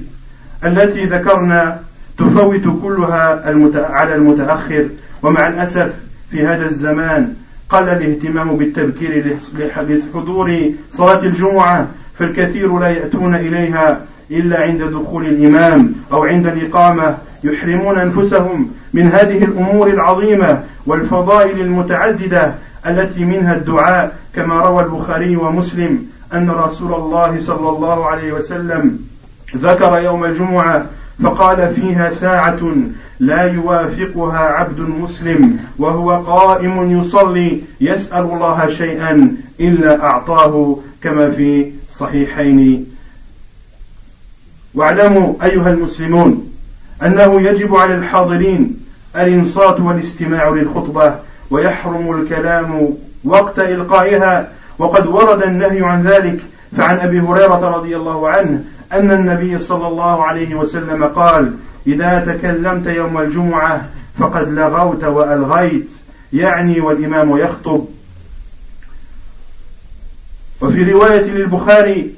التي 0.65 1.05
ذكرنا 1.05 1.79
تفوت 2.17 2.81
كلها 2.81 3.43
على 3.75 4.15
المتأخر 4.15 4.87
ومع 5.23 5.47
الأسف 5.47 5.93
في 6.31 6.47
هذا 6.47 6.65
الزمان 6.65 7.33
قل 7.69 7.89
الاهتمام 7.89 8.55
بالتبكير 8.57 9.37
لحضور 9.57 10.59
صلاة 10.91 11.23
الجمعة 11.23 11.87
فالكثير 12.19 12.79
لا 12.79 12.87
يأتون 12.87 13.35
إليها 13.35 14.01
إلا 14.31 14.61
عند 14.61 14.83
دخول 14.83 15.25
الإمام 15.25 15.93
أو 16.11 16.23
عند 16.23 16.47
الإقامة 16.47 17.17
يحرمون 17.43 17.99
أنفسهم 17.99 18.71
من 18.93 19.07
هذه 19.07 19.43
الأمور 19.43 19.87
العظيمة 19.87 20.63
والفضائل 20.85 21.61
المتعددة 21.61 22.53
التي 22.87 23.25
منها 23.25 23.55
الدعاء 23.55 24.15
كما 24.35 24.61
روى 24.61 24.83
البخاري 24.83 25.35
ومسلم. 25.35 26.12
أن 26.33 26.49
رسول 26.49 26.93
الله 26.93 27.41
صلى 27.41 27.69
الله 27.69 28.05
عليه 28.05 28.33
وسلم 28.33 28.99
ذكر 29.57 29.99
يوم 29.99 30.25
الجمعة 30.25 30.85
فقال 31.23 31.73
فيها 31.73 32.09
ساعة 32.09 32.59
لا 33.19 33.43
يوافقها 33.43 34.37
عبد 34.39 34.79
مسلم 34.79 35.59
وهو 35.77 36.11
قائم 36.11 36.99
يصلي 36.99 37.61
يسأل 37.81 38.21
الله 38.21 38.67
شيئا 38.69 39.35
إلا 39.59 40.05
أعطاه 40.05 40.77
كما 41.03 41.29
في 41.29 41.71
صحيحين. 41.89 42.85
واعلموا 44.73 45.33
أيها 45.43 45.69
المسلمون 45.69 46.51
أنه 47.03 47.41
يجب 47.41 47.75
على 47.75 47.95
الحاضرين 47.95 48.79
الإنصات 49.15 49.79
والاستماع 49.79 50.49
للخطبة 50.49 51.15
ويحرم 51.51 52.21
الكلام 52.21 52.93
وقت 53.23 53.59
إلقائها 53.59 54.47
وقد 54.77 55.07
ورد 55.07 55.43
النهي 55.43 55.81
عن 55.81 56.03
ذلك 56.03 56.39
فعن 56.77 56.99
أبي 56.99 57.19
هريرة 57.19 57.77
رضي 57.77 57.95
الله 57.95 58.29
عنه 58.29 58.63
أن 58.93 59.11
النبي 59.11 59.59
صلى 59.59 59.87
الله 59.87 60.23
عليه 60.23 60.55
وسلم 60.55 61.03
قال 61.03 61.53
إذا 61.87 62.19
تكلمت 62.27 62.87
يوم 62.87 63.17
الجمعة 63.17 63.85
فقد 64.19 64.49
لغوت 64.49 65.03
وألغيت 65.03 65.89
يعني 66.33 66.79
والإمام 66.79 67.37
يخطب. 67.37 67.85
وفي 70.61 70.91
رواية 70.91 71.23
للبخاري 71.23 72.13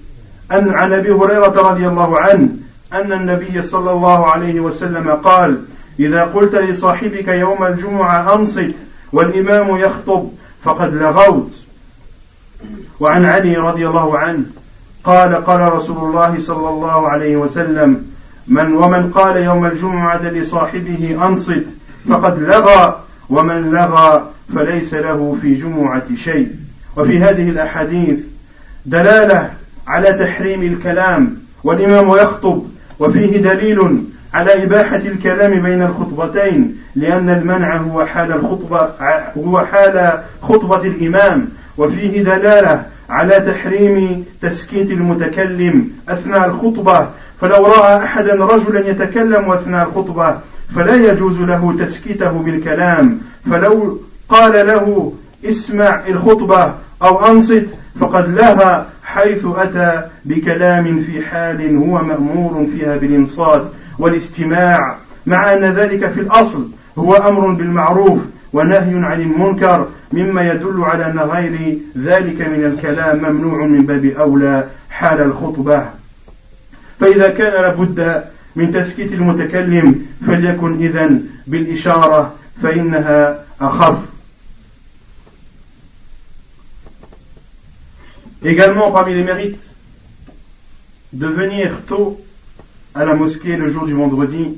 أن 0.51 0.69
عن 0.69 0.93
أبي 0.93 1.11
هريرة 1.11 1.69
رضي 1.69 1.87
الله 1.87 2.19
عنه 2.19 2.49
أن 2.93 3.13
النبي 3.13 3.61
صلى 3.61 3.91
الله 3.91 4.27
عليه 4.27 4.59
وسلم 4.59 5.11
قال 5.11 5.61
إذا 5.99 6.23
قلت 6.23 6.55
لصاحبك 6.55 7.27
يوم 7.27 7.65
الجمعة 7.65 8.35
أنصت 8.35 8.71
والإمام 9.13 9.77
يخطب 9.77 10.29
فقد 10.63 10.93
لغوت. 10.93 11.64
وعن 12.99 13.25
علي 13.25 13.57
رضي 13.57 13.87
الله 13.87 14.17
عنه 14.17 14.43
قال 15.03 15.35
قال 15.35 15.73
رسول 15.73 16.09
الله 16.09 16.39
صلى 16.39 16.69
الله 16.69 17.07
عليه 17.07 17.35
وسلم 17.37 18.05
من 18.47 18.73
ومن 18.73 19.11
قال 19.11 19.37
يوم 19.37 19.65
الجمعة 19.65 20.23
لصاحبه 20.29 21.19
أنصت 21.27 21.63
فقد 22.09 22.39
لغى 22.39 22.99
ومن 23.29 23.71
لغى 23.71 24.29
فليس 24.55 24.93
له 24.93 25.37
في 25.41 25.55
جمعة 25.55 26.15
شيء. 26.15 26.49
وفي 26.97 27.19
هذه 27.19 27.49
الأحاديث 27.49 28.19
دلالة 28.85 29.51
على 29.87 30.11
تحريم 30.13 30.63
الكلام 30.63 31.37
والإمام 31.63 32.09
يخطب 32.09 32.63
وفيه 32.99 33.41
دليل 33.41 34.03
على 34.33 34.63
إباحة 34.63 34.95
الكلام 34.95 35.61
بين 35.61 35.81
الخطبتين 35.81 36.77
لأن 36.95 37.29
المنع 37.29 37.77
هو 37.77 38.05
حال 38.05 38.31
الخطبة 38.31 38.89
هو 39.37 39.65
حال 39.65 40.23
خطبة 40.41 40.81
الإمام 40.81 41.49
وفيه 41.77 42.23
دلالة 42.23 42.85
على 43.09 43.39
تحريم 43.39 44.25
تسكيت 44.41 44.91
المتكلم 44.91 45.89
أثناء 46.09 46.45
الخطبة. 46.45 47.07
فلو 47.41 47.65
رأى 47.65 48.03
أحدا 48.03 48.33
رجلا 48.33 48.89
يتكلم 48.89 49.51
أثناء 49.51 49.87
الخطبة 49.87 50.37
فلا 50.75 50.95
يجوز 50.95 51.39
له 51.39 51.75
تسكيته 51.79 52.31
بالكلام. 52.31 53.19
فلو 53.51 53.99
قال 54.29 54.67
له 54.67 55.13
اسمع 55.45 56.07
الخطبة 56.07 56.73
أو 57.03 57.25
أنصت 57.25 57.65
فقد 57.99 58.29
لها 58.29 58.85
حيث 59.03 59.45
أتى 59.45 60.01
بكلام 60.25 60.99
في 60.99 61.25
حال 61.25 61.77
هو 61.77 62.03
مأمور 62.03 62.67
فيها 62.73 62.97
بالإنصات 62.97 63.63
والاستماع 63.99 64.97
مع 65.25 65.53
أن 65.53 65.65
ذلك 65.65 66.11
في 66.11 66.19
الأصل 66.19 66.67
هو 66.97 67.13
أمر 67.13 67.47
بالمعروف. 67.47 68.19
ونهي 68.53 69.05
عن 69.05 69.21
المنكر 69.21 69.87
مما 70.11 70.41
يدل 70.41 70.83
على 70.83 71.05
أن 71.11 71.19
غير 71.19 71.77
ذلك 71.97 72.41
من 72.41 72.65
الكلام 72.65 73.17
ممنوع 73.17 73.65
من 73.65 73.85
باب 73.85 74.05
أولى 74.05 74.69
حال 74.89 75.21
الخطبة. 75.21 75.89
فإذا 76.99 77.27
كان 77.27 77.61
لابد 77.61 78.23
من 78.55 78.71
تسكيت 78.71 79.11
المتكلم 79.13 80.05
فليكن 80.27 80.85
إذن 80.85 81.25
بالإشارة 81.47 82.35
فإنها 82.61 83.45
أخف. 83.61 83.97
Également 88.43 88.91
parmi 88.91 89.13
les 89.15 89.23
mérites 89.23 89.59
de 91.13 91.27
venir 91.27 91.71
tôt 91.87 92.21
à 92.93 93.03
la 93.03 93.15
mosquée 93.15 93.55
le 93.55 93.69
jour 93.69 93.85
du 93.85 93.93
vendredi, 93.93 94.53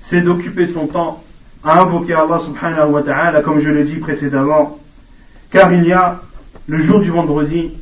c'est 0.00 0.20
d'occuper 0.20 0.66
son 0.66 0.86
temps 0.86 1.22
à 1.64 1.80
invoquer 1.80 2.14
Allah 2.14 2.38
subhanahu 2.38 2.90
wa 2.90 3.02
ta'ala 3.02 3.42
comme 3.42 3.60
je 3.60 3.70
l'ai 3.70 3.84
dit 3.84 3.96
précédemment, 3.96 4.78
car 5.50 5.72
il 5.72 5.84
y 5.84 5.92
a 5.92 6.20
le 6.68 6.78
jour 6.78 7.00
du 7.00 7.10
vendredi 7.10 7.72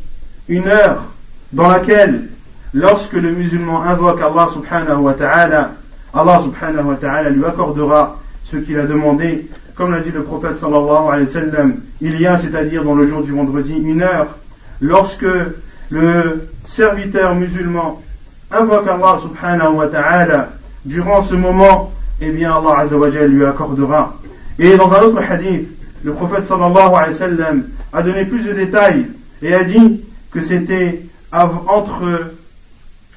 une 0.48 0.66
heure 0.66 1.04
dans 1.52 1.68
laquelle 1.68 2.28
lorsque 2.74 3.12
le 3.12 3.32
musulman 3.32 3.82
invoque 3.82 4.20
Allah 4.20 4.48
subhanahu 4.52 5.00
wa 5.00 5.14
ta'ala, 5.14 5.72
Allah 6.12 6.40
subhanahu 6.42 6.86
wa 6.86 6.96
ta'ala 6.96 7.30
lui 7.30 7.44
accordera 7.44 8.18
ce 8.44 8.56
qu'il 8.56 8.78
a 8.78 8.86
demandé, 8.86 9.48
comme 9.74 9.92
l'a 9.92 10.00
dit 10.00 10.10
le 10.10 10.22
prophète 10.22 10.58
sallallahu 10.58 11.08
alayhi 11.12 11.26
wa 11.26 11.32
sallam, 11.32 11.76
il 12.00 12.20
y 12.20 12.26
a, 12.26 12.38
c'est-à-dire 12.38 12.82
dans 12.84 12.94
le 12.94 13.06
jour 13.06 13.22
du 13.22 13.32
vendredi, 13.32 13.74
une 13.74 14.02
heure 14.02 14.38
lorsque 14.80 15.26
le 15.90 16.48
serviteur 16.66 17.34
musulman 17.34 18.02
invoque 18.50 18.88
Allah 18.88 19.18
subhanahu 19.20 19.74
wa 19.74 19.86
ta'ala, 19.88 20.48
durant 20.84 21.22
ce 21.22 21.34
moment, 21.34 21.92
eh 22.20 22.30
bien 22.30 22.52
Allah 22.52 22.80
azawajal 22.80 23.30
lui 23.30 23.44
accordera. 23.44 24.16
Et 24.58 24.76
dans 24.76 24.92
un 24.92 25.02
autre 25.02 25.22
hadith, 25.22 25.68
le 26.02 26.12
prophète 26.12 26.44
sallallahu 26.44 26.94
alayhi 26.94 27.12
wa 27.12 27.14
sallam 27.14 27.64
a 27.92 28.02
donné 28.02 28.24
plus 28.24 28.44
de 28.44 28.52
détails 28.52 29.06
et 29.42 29.54
a 29.54 29.64
dit 29.64 30.00
que 30.30 30.40
c'était 30.40 31.02
entre 31.32 32.32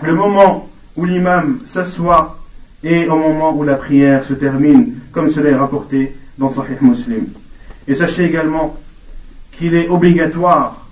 le 0.02 0.16
moment 0.16 0.70
où 0.96 1.06
l'imam 1.06 1.60
s'assoit 1.66 2.38
et 2.84 3.08
au 3.08 3.16
moment 3.16 3.56
où 3.56 3.64
la 3.64 3.76
prière 3.76 4.24
se 4.24 4.34
termine, 4.34 4.96
comme 5.12 5.30
cela 5.30 5.52
est 5.52 5.56
rapporté 5.56 6.16
dans 6.38 6.54
Sahih 6.54 6.78
Muslim. 6.82 7.28
Et 7.88 7.96
sachez 7.96 8.26
également 8.26 8.78
qu'il 9.52 9.76
est 9.76 9.88
obligatoire 9.90 10.86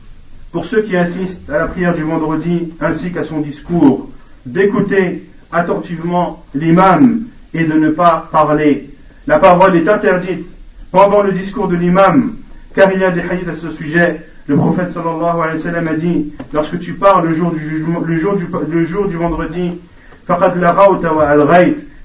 pour 0.52 0.66
ceux 0.66 0.82
qui 0.82 0.96
assistent 0.96 1.50
à 1.50 1.58
la 1.58 1.68
prière 1.68 1.96
du 1.96 2.04
vendredi 2.04 2.74
ainsi 2.80 3.12
qu'à 3.12 3.24
son 3.24 3.40
discours 3.40 4.10
d'écouter 4.46 5.28
attentivement 5.52 6.44
l'imam 6.56 7.24
et 7.54 7.64
de 7.66 7.74
ne 7.74 7.90
pas 7.90 8.28
parler. 8.32 8.90
La 9.28 9.40
parole 9.40 9.76
est 9.76 9.88
interdite 9.88 10.46
pendant 10.92 11.22
le 11.22 11.32
discours 11.32 11.68
de 11.68 11.76
l'imam, 11.76 12.36
car 12.76 12.92
il 12.92 13.00
y 13.00 13.04
a 13.04 13.12
des 13.12 13.22
hadiths 13.22 13.50
à 13.50 13.56
ce 13.56 13.70
sujet. 13.72 14.22
Le 14.48 14.56
prophète 14.56 14.92
sallallahu 14.92 15.42
alayhi 15.42 15.58
wa 15.58 15.64
sallam 15.64 15.88
a 15.88 15.94
dit, 15.94 16.34
lorsque 16.54 16.80
tu 16.80 16.94
parles 16.94 17.28
le 17.28 17.34
jour 17.34 17.52
du 17.52 17.60
le 18.00 18.86
jour 18.86 19.08
du 19.08 19.16
vendredi, 19.16 19.80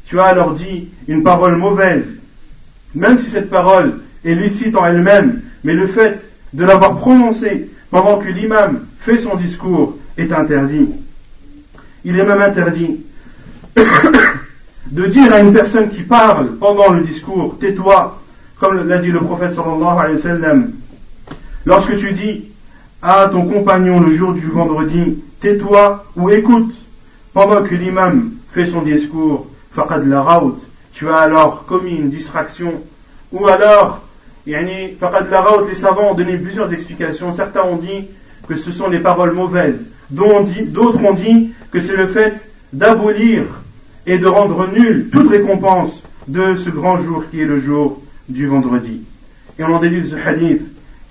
tu 0.06 0.20
as 0.20 0.24
alors 0.24 0.52
dit 0.54 0.88
une 1.08 1.22
parole 1.22 1.56
mauvaise, 1.56 2.04
même 2.94 3.18
si 3.18 3.30
cette 3.30 3.50
parole 3.50 4.00
est 4.24 4.34
licite 4.34 4.76
en 4.76 4.86
elle-même, 4.86 5.42
mais 5.62 5.74
le 5.74 5.86
fait 5.86 6.20
de 6.52 6.64
l'avoir 6.64 6.98
prononcée 6.98 7.68
pendant 7.90 8.18
que 8.18 8.28
l'imam 8.28 8.86
fait 9.00 9.18
son 9.18 9.36
discours 9.36 9.96
est 10.16 10.32
interdit. 10.32 10.88
Il 12.04 12.18
est 12.18 12.24
même 12.24 12.42
interdit 12.42 13.00
de 14.94 15.06
dire 15.06 15.32
à 15.32 15.40
une 15.40 15.52
personne 15.52 15.90
qui 15.90 16.02
parle 16.02 16.52
pendant 16.52 16.92
le 16.92 17.00
discours, 17.00 17.56
tais-toi, 17.58 18.16
comme 18.60 18.86
l'a 18.86 18.98
dit 18.98 19.10
le 19.10 19.18
prophète 19.18 19.52
sallallahu 19.52 19.98
alayhi 19.98 20.14
wa 20.14 20.22
sallam, 20.22 20.70
lorsque 21.66 21.96
tu 21.96 22.12
dis 22.12 22.44
à 23.02 23.26
ton 23.26 23.44
compagnon 23.44 23.98
le 23.98 24.14
jour 24.14 24.34
du 24.34 24.46
vendredi, 24.46 25.18
tais-toi 25.40 26.04
ou 26.14 26.30
écoute, 26.30 26.72
pendant 27.32 27.64
que 27.64 27.74
l'imam 27.74 28.34
fait 28.52 28.66
son 28.66 28.82
discours, 28.82 29.48
faqad 29.72 30.06
la 30.06 30.24
tu 30.92 31.08
as 31.10 31.16
alors 31.16 31.66
commis 31.66 31.96
une 31.96 32.10
distraction, 32.10 32.74
ou 33.32 33.48
alors, 33.48 34.00
les 34.46 34.94
savants 35.74 36.12
ont 36.12 36.14
donné 36.14 36.36
plusieurs 36.36 36.72
explications, 36.72 37.34
certains 37.34 37.62
ont 37.62 37.78
dit 37.78 38.06
que 38.46 38.54
ce 38.54 38.70
sont 38.70 38.88
les 38.88 39.00
paroles 39.00 39.32
mauvaises, 39.32 39.80
d'autres 40.08 41.04
ont 41.04 41.14
dit 41.14 41.52
que 41.72 41.80
c'est 41.80 41.96
le 41.96 42.06
fait 42.06 42.34
d'abolir 42.72 43.46
et 44.06 44.18
de 44.18 44.26
rendre 44.26 44.68
nulle 44.72 45.08
toute 45.10 45.30
récompense 45.30 46.02
de 46.28 46.56
ce 46.56 46.70
grand 46.70 46.98
jour 46.98 47.24
qui 47.30 47.40
est 47.40 47.46
le 47.46 47.60
jour 47.60 48.00
du 48.28 48.46
vendredi. 48.46 49.02
Et 49.58 49.64
on 49.64 49.74
en 49.74 49.80
déduit 49.80 50.02
de 50.02 50.06
ce 50.06 50.16
hadith 50.16 50.62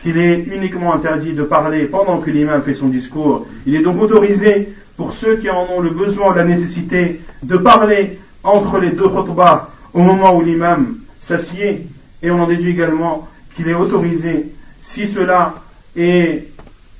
qu'il 0.02 0.18
est 0.18 0.44
uniquement 0.44 0.94
interdit 0.94 1.34
de 1.34 1.44
parler 1.44 1.86
pendant 1.86 2.20
que 2.20 2.30
l'imam 2.30 2.62
fait 2.62 2.74
son 2.74 2.88
discours. 2.88 3.46
Il 3.66 3.76
est 3.76 3.82
donc 3.82 4.02
autorisé 4.02 4.74
pour 4.98 5.14
ceux 5.14 5.38
qui 5.38 5.50
en 5.50 5.66
ont 5.70 5.80
le 5.80 5.92
besoin 5.92 6.36
la 6.36 6.44
nécessité 6.44 7.22
de 7.42 7.58
parler 7.58 8.20
entre 8.44 8.80
les 8.80 8.92
deux 8.92 9.08
khutbahs 9.08 9.70
au 9.94 10.02
moment 10.02 10.36
où 10.36 10.44
l'imam 10.44 10.98
s'assied. 11.22 11.88
Et 12.22 12.32
on 12.32 12.42
en 12.42 12.48
déduit 12.48 12.72
également 12.72 13.28
qu'il 13.56 13.70
est 13.70 13.74
autorisé, 13.74 14.52
si 14.82 15.08
cela 15.08 15.56
est 15.96 16.48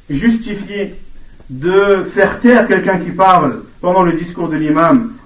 justifié, 0.10 0.96
de 1.50 2.04
faire 2.14 2.40
taire 2.40 2.68
quelqu'un 2.68 3.00
qui 3.00 3.12
parle 3.12 3.64
pendant 3.82 4.04
le 4.04 4.14
discours 4.14 4.48
de 4.48 4.56
l'imam 4.56 5.14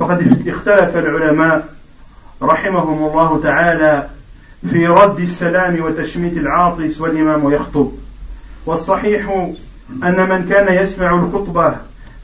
فقد 0.00 0.48
اختلف 0.48 0.96
العلماء 0.96 1.68
رحمهم 2.42 3.10
الله 3.10 3.40
تعالى 3.42 4.06
في 4.70 4.86
رد 4.86 5.20
السلام 5.20 5.80
وتشميت 5.80 6.32
العاطس 6.32 7.00
والإمام 7.00 7.52
يخطب. 7.52 7.92
والصحيح 8.66 9.52
أن 10.02 10.28
من 10.28 10.48
كان 10.48 10.82
يسمع 10.82 11.14
الخطبة 11.14 11.74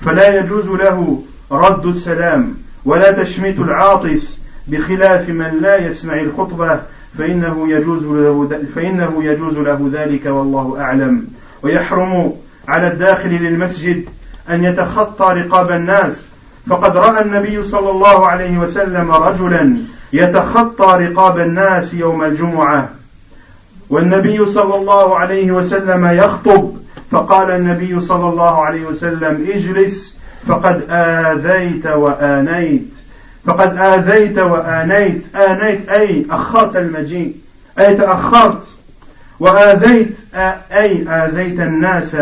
فلا 0.00 0.38
يجوز 0.38 0.66
له 0.66 1.22
رد 1.52 1.86
السلام 1.86 2.54
ولا 2.84 3.10
تشميت 3.22 3.58
العاطس 3.58 4.38
بخلاف 4.66 5.28
من 5.28 5.58
لا 5.60 5.76
يسمع 5.76 6.20
الخطبة 6.20 6.80
فإنه 7.18 7.72
يجوز 7.72 8.04
له 8.04 8.62
فإنه 8.74 9.24
يجوز 9.24 9.58
له 9.58 9.90
ذلك 9.92 10.26
والله 10.26 10.80
أعلم. 10.80 11.26
ويحرم 11.62 12.32
على 12.68 12.92
الداخل 12.92 13.30
للمسجد 13.30 14.04
أن 14.50 14.64
يتخطى 14.64 15.34
رقاب 15.34 15.70
الناس 15.70 16.24
فقد 16.68 16.96
رأى 16.96 17.22
النبي 17.22 17.62
صلى 17.62 17.90
الله 17.90 18.26
عليه 18.26 18.58
وسلم 18.58 19.10
رجلا 19.10 19.76
يتخطى 20.12 20.96
رقاب 21.04 21.38
الناس 21.38 21.94
يوم 21.94 22.24
الجمعة. 22.24 22.88
والنبي 23.90 24.46
صلى 24.46 24.74
الله 24.74 25.18
عليه 25.18 25.52
وسلم 25.52 26.06
يخطب 26.06 26.76
فقال 27.10 27.50
النبي 27.50 28.00
صلى 28.00 28.28
الله 28.28 28.64
عليه 28.64 28.84
وسلم 28.84 29.46
اجلس 29.54 30.18
فقد 30.46 30.82
آذيت 30.90 31.86
وآنيت 31.86 32.82
فقد 33.44 33.76
آذيت 33.76 34.38
وآنيت. 34.38 35.36
آنيت 35.36 35.88
أي 35.88 36.26
أخرت 36.30 36.76
المجيء 36.76 37.36
أي 37.78 37.94
تأخرت. 37.94 38.62
وآذيت 39.40 40.16
أي 40.72 41.08
آذيت 41.08 41.60
الناس. 41.60 42.16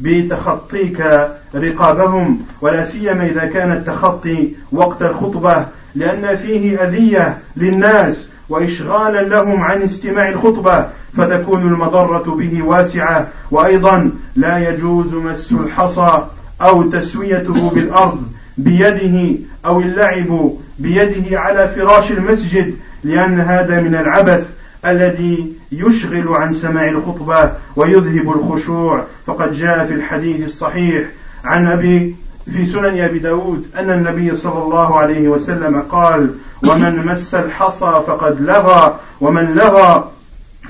بتخطيك 0.00 1.28
رقابهم 1.54 2.40
ولا 2.60 2.84
سيما 2.84 3.26
إذا 3.26 3.44
كان 3.44 3.72
التخطي 3.72 4.48
وقت 4.72 5.02
الخطبة 5.02 5.66
لأن 5.94 6.36
فيه 6.36 6.84
أذية 6.84 7.38
للناس 7.56 8.28
وإشغالا 8.48 9.22
لهم 9.22 9.60
عن 9.60 9.82
استماع 9.82 10.28
الخطبة 10.28 10.86
فتكون 11.16 11.62
المضرة 11.62 12.34
به 12.34 12.62
واسعة. 12.62 13.28
وأيضا 13.50 14.10
لا 14.36 14.58
يجوز 14.70 15.14
مس 15.14 15.52
الحصى 15.52 16.22
أو 16.62 16.90
تسويته 16.90 17.70
بالأرض 17.70 18.22
بيده 18.58 19.38
أو 19.66 19.80
اللعب 19.80 20.50
بيده 20.78 21.40
على 21.40 21.68
فراش 21.68 22.12
المسجد 22.12 22.74
لأن 23.04 23.40
هذا 23.40 23.80
من 23.80 23.94
العبث. 23.94 24.57
الذي 24.86 25.52
يشغل 25.72 26.28
عن 26.28 26.54
سماع 26.54 26.88
الخطبة 26.88 27.52
ويذهب 27.76 28.32
الخشوع 28.32 29.04
فقد 29.26 29.52
جاء 29.52 29.86
في 29.86 29.94
الحديث 29.94 30.46
الصحيح 30.46 31.08
عن 31.44 31.66
أبي 31.66 32.16
في 32.52 32.66
سنن 32.66 33.00
أبي 33.00 33.18
داود 33.18 33.66
أن 33.76 33.90
النبي 33.90 34.36
صلى 34.36 34.62
الله 34.62 34.98
عليه 34.98 35.28
وسلم 35.28 35.80
قال 35.80 36.34
ومن 36.62 37.06
مس 37.06 37.34
الحصى 37.34 38.02
فقد 38.06 38.40
لغى 38.40 39.00
ومن 39.20 39.54
لغى 39.54 40.10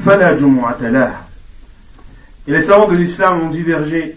فلا 0.07 0.37
جمعة 0.37 0.77
له 0.81 1.13
Et 2.47 2.53
les 2.53 2.63
savants 2.63 2.89
de 2.89 2.97
l'islam 2.97 3.43
ont 3.43 3.51
divergé 3.51 4.17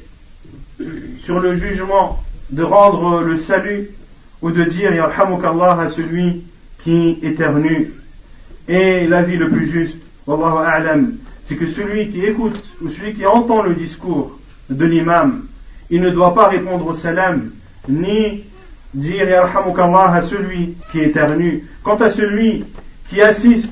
sur 1.20 1.42
le 1.42 1.54
jugement 1.56 2.24
de 2.50 2.64
rendre 2.64 3.22
le 3.22 3.36
salut 3.36 3.90
ou 4.42 4.52
de 4.52 4.64
dire 4.64 4.94
Yarhamukallah 4.94 5.82
à 5.82 5.90
celui 5.90 6.44
qui 6.84 7.20
éternue. 7.22 7.92
Et 8.68 9.08
l'avis 9.08 9.38
le 9.38 9.50
plus 9.50 9.68
juste, 9.68 9.98
c'est 11.46 11.56
que 11.56 11.68
celui 11.68 12.10
qui 12.10 12.26
écoute 12.26 12.62
ou 12.82 12.90
celui 12.90 13.14
qui 13.14 13.26
entend 13.26 13.64
le 13.64 13.74
discours 13.74 14.40
de 14.70 14.86
l'imam, 14.86 15.46
il 15.90 16.02
ne 16.02 16.10
doit 16.10 16.34
pas 16.34 16.48
répondre 16.48 16.88
au 16.88 16.94
salam, 16.94 17.52
ni 17.90 18.44
dire 18.94 19.28
Yarhamukallah 19.28 20.14
à 20.14 20.22
celui 20.22 20.76
qui 20.92 21.00
éternue. 21.00 21.64
Quant 21.84 21.98
à 21.98 22.12
celui 22.12 22.66
qui 23.10 23.22
assiste 23.22 23.72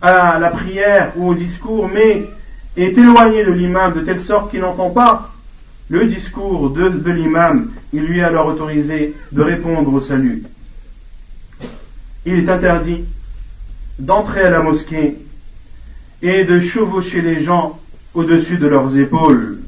à 0.00 0.38
la 0.38 0.50
prière 0.50 1.12
ou 1.16 1.30
au 1.30 1.34
discours, 1.34 1.88
mais 1.92 2.28
est 2.76 2.96
éloigné 2.96 3.44
de 3.44 3.52
l'imam 3.52 3.94
de 3.94 4.00
telle 4.00 4.20
sorte 4.20 4.50
qu'il 4.50 4.60
n'entend 4.60 4.90
pas 4.90 5.32
le 5.88 6.06
discours 6.06 6.70
de, 6.70 6.88
de 6.88 7.10
l'imam, 7.10 7.70
il 7.92 8.02
lui 8.02 8.18
est 8.18 8.24
alors 8.24 8.48
autorisé 8.48 9.14
de 9.32 9.42
répondre 9.42 9.92
au 9.92 10.00
salut. 10.00 10.42
Il 12.24 12.40
est 12.40 12.48
interdit 12.48 13.04
d'entrer 13.98 14.42
à 14.42 14.50
la 14.50 14.60
mosquée 14.60 15.16
et 16.22 16.44
de 16.44 16.60
chevaucher 16.60 17.20
les 17.20 17.40
gens 17.42 17.78
au-dessus 18.14 18.58
de 18.58 18.66
leurs 18.66 18.96
épaules. 18.96 19.58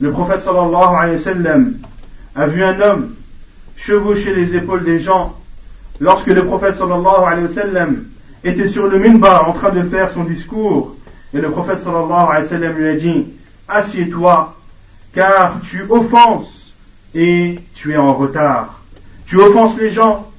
Le 0.00 0.12
prophète 0.12 0.42
sallallahu 0.42 0.96
alayhi 0.96 1.16
wa 1.16 1.22
sallam 1.22 1.74
a 2.34 2.46
vu 2.46 2.62
un 2.62 2.80
homme 2.80 3.14
chevaucher 3.76 4.34
les 4.34 4.54
épaules 4.56 4.84
des 4.84 5.00
gens 5.00 5.36
lorsque 6.00 6.28
le 6.28 6.44
prophète 6.44 6.76
sallallahu 6.76 7.24
alayhi 7.26 7.46
wa 7.48 7.54
sallam 7.54 8.04
était 8.44 8.68
sur 8.68 8.86
le 8.86 8.98
minbar 8.98 9.48
en 9.48 9.52
train 9.52 9.70
de 9.70 9.82
faire 9.82 10.12
son 10.12 10.24
discours 10.24 10.96
et 11.34 11.40
le 11.40 11.50
prophète 11.50 11.80
sallallahu 11.80 12.28
alayhi 12.30 12.44
wa 12.44 12.48
sallam 12.48 12.76
lui 12.76 12.88
a 12.88 12.94
dit 12.94 13.26
assieds-toi 13.68 14.54
car 15.14 15.60
tu 15.62 15.82
offenses 15.88 16.72
et 17.14 17.58
tu 17.74 17.92
es 17.92 17.96
en 17.96 18.14
retard. 18.14 18.80
Tu 19.26 19.36
offenses 19.36 19.76
les 19.78 19.90
gens 19.90 20.30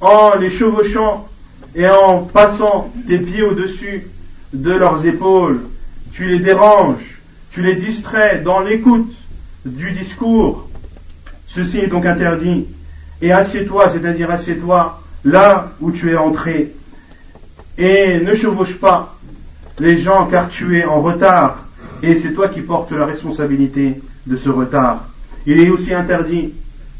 en 0.00 0.36
les 0.36 0.50
chevauchant 0.50 1.28
et 1.74 1.88
en 1.88 2.22
passant 2.22 2.92
tes 3.06 3.18
pieds 3.18 3.42
au-dessus 3.42 4.06
de 4.52 4.70
leurs 4.72 5.06
épaules. 5.06 5.60
Tu 6.12 6.28
les 6.28 6.38
déranges, 6.38 7.20
tu 7.50 7.62
les 7.62 7.74
distrais 7.74 8.40
dans 8.40 8.60
l'écoute 8.60 9.12
du 9.64 9.90
discours, 9.90 10.68
ceci 11.48 11.78
est 11.78 11.88
donc 11.88 12.06
interdit. 12.06 12.66
Et 13.20 13.32
assieds-toi, 13.32 13.90
c'est-à-dire 13.90 14.30
assieds-toi 14.30 15.02
là 15.24 15.72
où 15.80 15.90
tu 15.90 16.10
es 16.12 16.16
entré. 16.16 16.72
Et 17.78 18.20
ne 18.20 18.34
chevauche 18.34 18.74
pas 18.74 19.16
les 19.78 19.98
gens 19.98 20.26
car 20.26 20.48
tu 20.48 20.78
es 20.78 20.84
en 20.84 21.00
retard. 21.00 21.64
Et 22.02 22.16
c'est 22.16 22.32
toi 22.32 22.48
qui 22.48 22.60
portes 22.60 22.92
la 22.92 23.06
responsabilité 23.06 24.00
de 24.26 24.36
ce 24.36 24.48
retard. 24.48 25.06
Il 25.46 25.58
est 25.58 25.70
aussi 25.70 25.92
interdit 25.94 26.52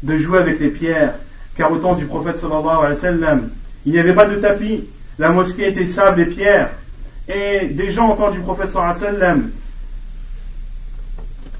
de 0.03 0.17
jouer 0.17 0.39
avec 0.39 0.59
les 0.59 0.69
pierres, 0.69 1.15
car 1.57 1.71
au 1.71 1.77
temps 1.77 1.95
du 1.95 2.05
prophète 2.05 2.37
sallallahu 2.37 2.77
alayhi 2.79 2.93
wa 2.93 2.99
sallam, 2.99 3.49
il 3.85 3.91
n'y 3.91 3.99
avait 3.99 4.13
pas 4.13 4.25
de 4.25 4.35
tapis, 4.35 4.85
la 5.19 5.29
mosquée 5.29 5.69
était 5.69 5.87
sable 5.87 6.21
et 6.21 6.25
pierre, 6.25 6.71
et 7.27 7.67
des 7.67 7.91
gens 7.91 8.15
temps 8.15 8.31
du 8.31 8.39
wa 8.39 8.57
sallam 8.93 9.51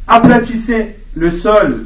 aplatissaient 0.07 0.97
le 1.15 1.31
sol 1.31 1.85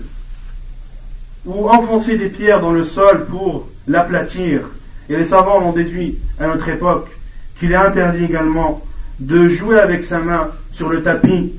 ou 1.46 1.70
enfonçaient 1.70 2.18
des 2.18 2.30
pierres 2.30 2.62
dans 2.62 2.72
le 2.72 2.84
sol 2.84 3.26
pour 3.26 3.68
l'aplatir. 3.88 4.62
Et 5.10 5.16
les 5.16 5.26
savants 5.26 5.64
ont 5.64 5.72
déduit 5.72 6.20
à 6.40 6.48
notre 6.48 6.68
époque 6.70 7.10
qu'il 7.60 7.72
est 7.72 7.76
interdit 7.76 8.26
également 8.26 8.82
de 9.20 9.48
jouer 9.48 9.80
avec 9.80 10.04
sa 10.04 10.20
main 10.20 10.50
sur 10.72 10.90
le 10.90 11.04
tapis, 11.04 11.54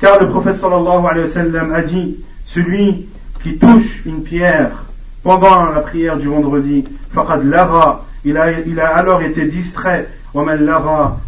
car 0.00 0.20
le 0.20 0.28
prophète 0.28 0.56
sallallahu 0.56 1.74
a 1.74 1.82
dit 1.82 2.16
celui 2.46 3.06
qui 3.42 3.56
touche 3.56 4.02
une 4.06 4.22
pierre 4.22 4.85
pendant 5.25 5.65
la 5.65 5.81
prière 5.81 6.17
du 6.17 6.27
vendredi, 6.27 6.83
faqad 7.13 7.43
lara, 7.43 8.05
il 8.25 8.37
a, 8.37 8.59
il 8.59 8.79
a 8.79 8.95
alors 8.95 9.21
été 9.21 9.45
distrait, 9.45 10.07
lara 10.33 11.19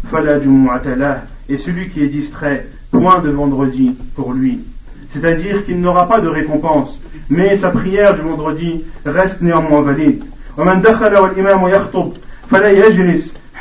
et 1.48 1.58
celui 1.58 1.88
qui 1.90 2.02
est 2.02 2.08
distrait, 2.08 2.66
point 2.90 3.18
de 3.18 3.30
vendredi 3.30 3.96
pour 4.14 4.32
lui. 4.32 4.60
C'est-à-dire 5.12 5.64
qu'il 5.64 5.80
n'aura 5.80 6.08
pas 6.08 6.20
de 6.20 6.28
récompense, 6.28 6.98
mais 7.30 7.56
sa 7.56 7.70
prière 7.70 8.14
du 8.14 8.22
vendredi 8.22 8.84
reste 9.04 9.40
néanmoins 9.42 9.82
valide. 9.82 10.24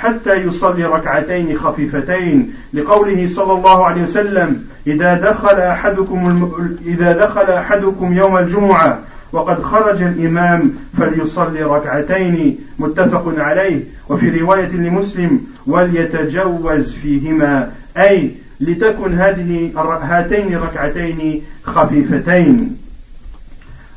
حتى 0.03 0.35
يصلي 0.35 0.85
ركعتين 0.85 1.57
خفيفتين 1.57 2.53
لقوله 2.73 3.27
صلى 3.27 3.53
الله 3.53 3.85
عليه 3.85 4.03
وسلم 4.03 4.65
إذا 4.87 5.13
دخل 5.13 5.59
أحدكم 5.59 6.27
الم... 6.27 6.77
إذا 6.85 7.25
دخل 7.25 7.51
أحدكم 7.51 8.13
يوم 8.13 8.37
الجمعة 8.37 8.99
وقد 9.32 9.62
خرج 9.62 10.02
الإمام 10.02 10.74
فليصلي 10.98 11.62
ركعتين 11.62 12.58
متفق 12.78 13.34
عليه. 13.38 13.80
وفي 14.08 14.40
رواية 14.40 14.68
لمسلم 14.68 15.40
وليتجوز 15.66 16.92
فيهما. 16.92 17.72
أي 17.96 18.34
لتكن 18.60 19.14
هذه 19.14 19.70
هاتين 20.02 20.54
الركعتين 20.54 21.42
خفيفتين. 21.62 22.76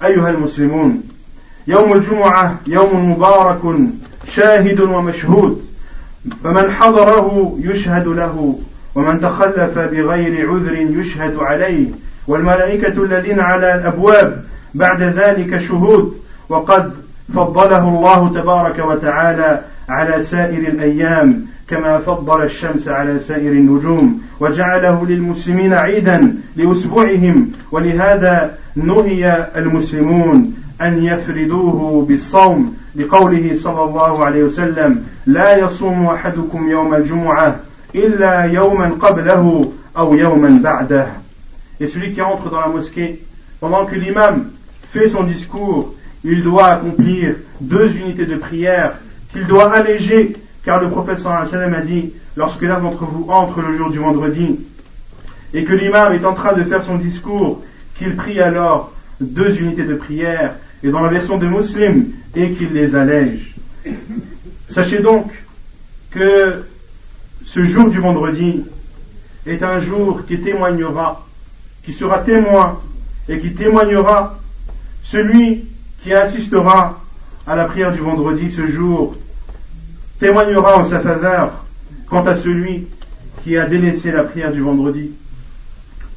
أيها 0.04 0.30
المسلمون 0.30 1.04
يوم 1.67 1.94
الجمعة 1.94 2.56
يوم 2.67 3.12
مبارك 3.12 3.62
شاهد 4.28 4.80
ومشهود. 4.80 5.65
فمن 6.44 6.72
حضره 6.72 7.58
يشهد 7.60 8.08
له 8.08 8.60
ومن 8.96 9.22
تخلف 9.22 9.80
بغير 9.80 10.52
عذر 10.52 10.76
يشهد 10.76 11.36
عليه. 11.38 11.86
والملائكة 12.28 13.04
الذين 13.04 13.39
على 13.39 13.76
الأبواب 13.76 14.44
بعد 14.74 15.02
ذلك 15.02 15.58
شهود 15.58 16.18
وقد 16.50 16.94
فضله 17.34 17.88
الله 17.88 18.30
تبارك 18.30 18.80
وتعالى 18.80 19.62
على 19.90 20.24
سائر 20.24 20.60
الأيام 20.60 21.46
كما 21.68 21.98
فضل 21.98 22.44
الشمس 22.44 22.88
على 22.88 23.20
سائر 23.20 23.52
النجوم 23.52 24.22
وجعله 24.40 25.06
للمسلمين 25.06 25.74
عيدا 25.74 26.36
لأسبوعهم 26.56 27.52
ولهذا 27.72 28.58
نهي 28.76 29.48
المسلمون 29.56 30.56
أن 30.82 31.04
يفردوه 31.04 32.06
بالصوم 32.06 32.76
لقوله 32.96 33.52
صلى 33.56 33.84
الله 33.84 34.26
عليه 34.26 34.44
وسلم 34.44 35.06
لا 35.26 35.58
يصوم 35.58 36.06
أحدكم 36.06 36.70
يوم 36.70 36.94
الجمعة 36.94 37.56
إلا 37.96 38.44
يوما 38.44 38.90
قبله 39.02 39.72
أو 39.98 40.14
يوما 40.14 40.60
بعده. 40.64 41.08
Et 41.80 41.88
celui 41.88 42.14
qui 42.14 42.22
entre 42.22 42.50
dans 42.50 42.60
la 42.60 42.68
mosquée, 42.68 43.20
pendant 43.60 43.86
que 43.86 43.96
l'imam 43.96 44.52
fait 44.91 45.10
son 45.10 45.23
discours, 45.23 45.95
il 46.23 46.43
doit 46.43 46.67
accomplir 46.67 47.36
deux 47.60 47.95
unités 47.97 48.25
de 48.25 48.36
prière 48.36 48.95
qu'il 49.32 49.45
doit 49.47 49.73
alléger, 49.73 50.36
car 50.63 50.82
le 50.82 50.89
prophète 50.89 51.19
sallallahu 51.19 51.47
alayhi 51.47 51.56
wa 51.56 51.60
sallam 51.60 51.73
a 51.73 51.82
dit, 51.82 52.13
lorsque 52.36 52.62
l'un 52.62 52.80
d'entre 52.80 53.06
vous 53.06 53.25
entre 53.30 53.62
le 53.62 53.77
jour 53.77 53.89
du 53.89 53.99
vendredi, 53.99 54.60
et 55.54 55.63
que 55.63 55.73
l'imam 55.73 56.13
est 56.13 56.25
en 56.25 56.34
train 56.34 56.54
de 56.54 56.63
faire 56.63 56.84
son 56.84 56.97
discours, 56.97 57.63
qu'il 57.97 58.15
prie 58.15 58.39
alors 58.39 58.93
deux 59.19 59.58
unités 59.60 59.84
de 59.84 59.95
prière, 59.95 60.56
et 60.84 60.89
dans 60.89 61.01
la 61.01 61.10
version 61.10 61.38
de 61.38 61.47
Muslim, 61.47 62.08
et 62.36 62.51
qu'il 62.54 62.73
les 62.73 62.95
allège. 62.95 63.56
Sachez 64.69 64.99
donc 64.99 65.32
que 66.12 66.63
ce 67.45 67.63
jour 67.63 67.89
du 67.89 67.99
vendredi 67.99 68.63
est 69.45 69.63
un 69.63 69.80
jour 69.80 70.25
qui 70.25 70.39
témoignera, 70.39 71.25
qui 71.84 71.93
sera 71.93 72.19
témoin 72.19 72.80
et 73.27 73.39
qui 73.39 73.54
témoignera 73.54 74.39
celui 75.04 75.66
qui 76.04 76.14
assistera 76.14 77.02
à 77.48 77.56
la 77.56 77.66
prière 77.66 77.92
du 77.92 78.00
vendredi 78.00 78.52
ce 78.52 78.68
jour 78.68 79.16
témoignera 80.20 80.78
en 80.78 80.86
sa 80.86 81.00
faveur 81.00 81.66
quant 82.08 82.26
à 82.26 82.36
celui 82.36 82.88
qui 83.44 83.58
a 83.58 83.66
délaissé 83.66 84.12
la 84.12 84.24
prière 84.24 84.52
du 84.52 84.62
vendredi. 84.62 85.12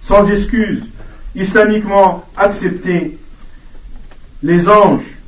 Sans 0.03 0.29
excuse, 0.31 0.83
islamiquement 1.35 2.25
accepté, 2.37 3.19
les 4.43 4.69
anges 4.69 5.19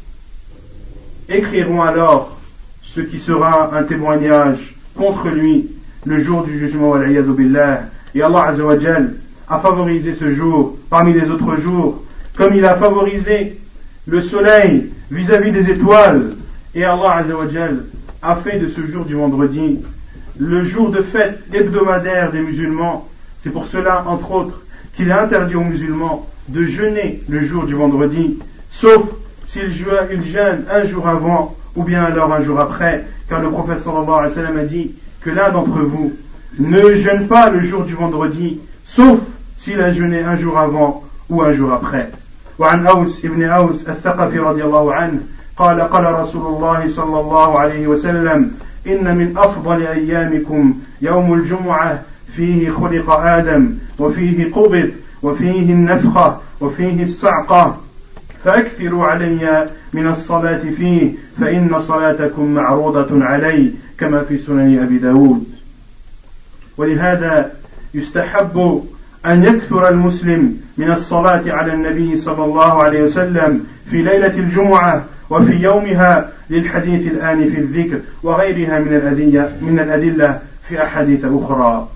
écriront 1.28 1.82
alors 1.82 2.36
ce 2.82 3.00
qui 3.00 3.18
sera 3.18 3.76
un 3.76 3.82
témoignage 3.84 4.74
contre 4.94 5.28
lui 5.28 5.68
le 6.04 6.22
jour 6.22 6.44
du 6.44 6.58
jugement 6.58 7.00
et 7.00 8.22
Allah 8.22 8.54
a 9.48 9.58
favorisé 9.58 10.14
ce 10.14 10.32
jour 10.34 10.76
parmi 10.88 11.12
les 11.12 11.30
autres 11.30 11.56
jours 11.56 12.02
comme 12.36 12.54
il 12.54 12.64
a 12.64 12.76
favorisé 12.76 13.58
le 14.06 14.20
soleil 14.20 14.90
vis-à-vis 15.10 15.52
des 15.52 15.70
étoiles 15.70 16.34
et 16.74 16.84
Allah 16.84 17.22
a 18.22 18.36
fait 18.36 18.58
de 18.58 18.68
ce 18.68 18.86
jour 18.86 19.04
du 19.04 19.14
vendredi 19.14 19.80
le 20.38 20.62
jour 20.62 20.90
de 20.90 21.02
fête 21.02 21.40
hebdomadaire 21.52 22.32
des 22.32 22.40
musulmans 22.40 23.08
c'est 23.42 23.50
pour 23.50 23.66
cela 23.66 24.04
entre 24.06 24.30
autres 24.32 24.60
qu'il 24.94 25.10
a 25.10 25.22
interdit 25.22 25.56
aux 25.56 25.64
musulmans 25.64 26.26
de 26.48 26.64
jeûner 26.64 27.22
le 27.28 27.40
jour 27.40 27.64
du 27.64 27.74
vendredi 27.74 28.38
sauf 28.70 29.02
s'il 29.46 29.72
jeûne 29.72 30.64
un 30.70 30.84
jour 30.84 31.08
avant 31.08 31.56
ou 31.76 31.84
bien 31.84 32.02
alors 32.02 32.32
un 32.32 32.42
jour 32.42 32.58
après, 32.58 33.04
car 33.28 33.40
le 33.42 33.50
prophète 33.50 33.82
sallallahu 33.82 34.18
alayhi 34.18 34.28
wa 34.28 34.34
sallam 34.34 34.58
a 34.58 34.64
dit 34.64 34.94
que 35.20 35.30
l'un 35.30 35.50
d'entre 35.50 35.78
vous 35.78 36.12
ne 36.58 36.94
jeûne 36.94 37.28
pas 37.28 37.50
le 37.50 37.60
jour 37.60 37.84
du 37.84 37.94
vendredi, 37.94 38.60
sauf 38.84 39.20
s'il 39.58 39.80
a 39.80 39.92
jeûné 39.92 40.20
un 40.20 40.36
jour 40.36 40.58
avant 40.58 41.04
ou 41.28 41.42
un 41.42 41.52
jour 41.52 41.72
après. 41.72 42.10
وعن 42.58 42.86
أوس 42.86 43.24
ابن 43.24 43.44
أوس 43.44 43.88
الثقفي 43.88 44.38
رضي 44.38 44.64
الله 44.64 44.94
عنه 44.94 45.20
قال 45.56 45.80
قال 45.80 46.04
رسول 46.04 46.46
الله 46.56 46.88
صلى 46.88 47.20
الله 47.20 47.58
عليه 47.58 47.86
وسلم 47.86 48.50
إن 48.86 49.16
من 49.16 49.38
أفضل 49.38 49.82
أيامكم 49.86 50.74
يوم 51.02 51.34
الجمعة 51.34 52.02
فيه 52.36 52.70
خلق 52.70 53.10
آدم 53.10 53.74
وفيه 53.98 54.52
قبض 54.52 54.90
وفيه 55.22 55.72
النفخة 55.72 56.40
وفيه 56.60 57.02
الصعقة. 57.02 57.80
فأكثروا 58.44 59.04
علي 59.04 59.70
من 59.92 60.06
الصلاة 60.08 60.62
فيه 60.76 61.12
فإن 61.40 61.80
صلاتكم 61.80 62.54
معروضة 62.54 63.24
علي 63.24 63.72
كما 63.98 64.22
في 64.22 64.38
سنن 64.38 64.82
أبي 64.82 64.98
داود. 64.98 65.44
ولهذا 66.76 67.52
يستحب 67.94 68.84
أن 69.26 69.44
يكثر 69.44 69.88
المسلم 69.88 70.60
من 70.76 70.92
الصلاة 70.92 71.42
على 71.46 71.72
النبي 71.74 72.16
صلى 72.16 72.44
الله 72.44 72.82
عليه 72.82 73.02
وسلم 73.02 73.66
في 73.90 73.96
ليلة 73.96 74.38
الجمعة 74.38 75.04
وفي 75.30 75.52
يومها 75.52 76.30
للحديث 76.50 77.06
الآن 77.06 77.50
في 77.50 77.58
الذكر 77.60 78.00
وغيرها 78.22 78.80
من 78.80 78.96
الأدلة 78.96 79.52
من 79.60 79.78
الأدلة 79.78 80.40
في 80.68 80.82
أحاديث 80.82 81.24
أخرى. 81.24 81.88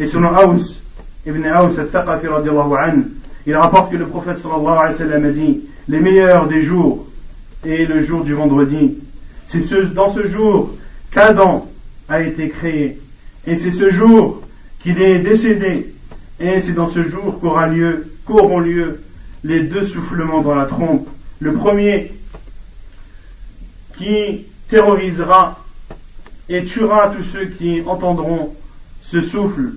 اسم 0.00 0.24
أوس 0.24 0.80
ابن 1.26 1.46
أوس 1.46 1.78
الثقفي 1.78 2.26
رضي 2.26 2.50
الله 2.50 2.78
عنه. 2.78 3.04
Il 3.46 3.56
rapporte 3.56 3.90
que 3.90 3.96
le 3.96 4.06
صلى 4.36 4.56
الله 4.56 4.78
عليه 4.78 4.94
وسلم 4.94 5.22
قال: 5.22 5.60
les 5.88 6.00
meilleurs 6.00 6.46
des 6.46 6.62
jours 6.62 7.06
et 7.64 7.86
le 7.86 8.00
jour 8.00 8.24
du 8.24 8.34
vendredi 8.34 8.96
c'est 9.50 9.64
ce, 9.64 9.74
dans 9.74 10.12
ce 10.12 10.26
jour 10.28 10.70
qu'Adam 11.10 11.66
a 12.08 12.22
été 12.22 12.48
créé. 12.50 12.98
Et 13.46 13.56
c'est 13.56 13.72
ce 13.72 13.90
jour 13.90 14.42
qu'il 14.82 15.02
est 15.02 15.18
décédé. 15.18 15.92
Et 16.40 16.62
c'est 16.62 16.72
dans 16.72 16.88
ce 16.88 17.02
jour 17.02 17.38
qu'aura 17.40 17.68
lieu, 17.68 18.06
qu'auront 18.24 18.60
lieu 18.60 19.00
les 19.44 19.64
deux 19.64 19.84
soufflements 19.84 20.40
dans 20.40 20.54
la 20.54 20.64
trompe. 20.64 21.08
Le 21.38 21.52
premier 21.52 22.12
qui 23.98 24.46
terrorisera 24.68 25.62
et 26.48 26.64
tuera 26.64 27.12
tous 27.16 27.22
ceux 27.22 27.46
qui 27.46 27.82
entendront 27.86 28.54
ce 29.02 29.20
souffle 29.20 29.72